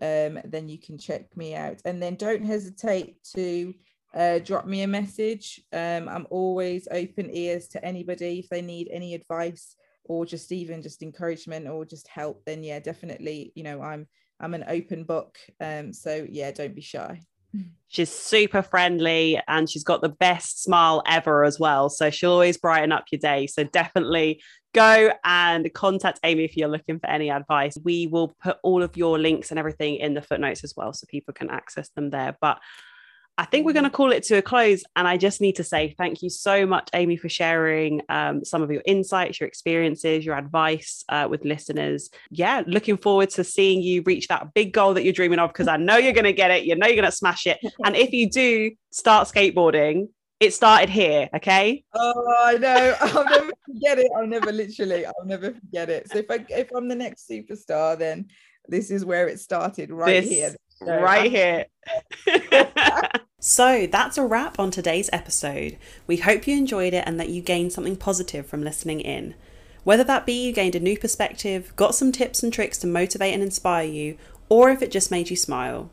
[0.00, 1.80] um, then you can check me out.
[1.84, 3.74] And then don't hesitate to
[4.14, 5.60] uh, drop me a message.
[5.72, 10.82] Um, I'm always open ears to anybody if they need any advice or just even
[10.82, 12.42] just encouragement or just help.
[12.44, 13.52] Then yeah, definitely.
[13.54, 14.08] You know, I'm
[14.40, 15.38] I'm an open book.
[15.60, 17.20] Um, so yeah, don't be shy.
[17.88, 21.90] She's super friendly and she's got the best smile ever as well.
[21.90, 23.48] So she'll always brighten up your day.
[23.48, 24.40] So definitely
[24.72, 27.76] go and contact Amy if you're looking for any advice.
[27.82, 31.04] We will put all of your links and everything in the footnotes as well so
[31.08, 32.36] people can access them there.
[32.40, 32.60] But
[33.40, 34.82] I think we're going to call it to a close.
[34.96, 38.60] And I just need to say thank you so much, Amy, for sharing um, some
[38.60, 42.10] of your insights, your experiences, your advice uh, with listeners.
[42.30, 45.68] Yeah, looking forward to seeing you reach that big goal that you're dreaming of because
[45.68, 46.64] I know you're going to get it.
[46.64, 47.58] You know you're going to smash it.
[47.82, 51.82] And if you do start skateboarding, it started here, okay?
[51.94, 52.94] Oh, I know.
[53.00, 54.10] I'll never forget it.
[54.14, 56.12] I'll never literally, I'll never forget it.
[56.12, 58.26] So if I if I'm the next superstar, then
[58.68, 60.54] this is where it started, right this, here.
[60.68, 61.64] So right here.
[63.42, 65.78] so that's a wrap on today's episode.
[66.06, 69.34] We hope you enjoyed it and that you gained something positive from listening in.
[69.82, 73.32] Whether that be you gained a new perspective, got some tips and tricks to motivate
[73.32, 74.18] and inspire you,
[74.50, 75.90] or if it just made you smile.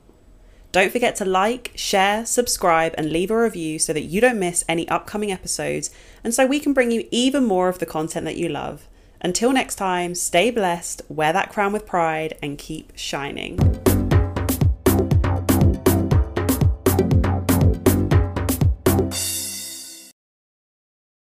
[0.74, 4.66] Don't forget to like, share, subscribe, and leave a review so that you don't miss
[4.68, 5.90] any upcoming episodes
[6.26, 8.90] and so we can bring you even more of the content that you love.
[9.22, 13.58] Until next time, stay blessed, wear that crown with pride, and keep shining.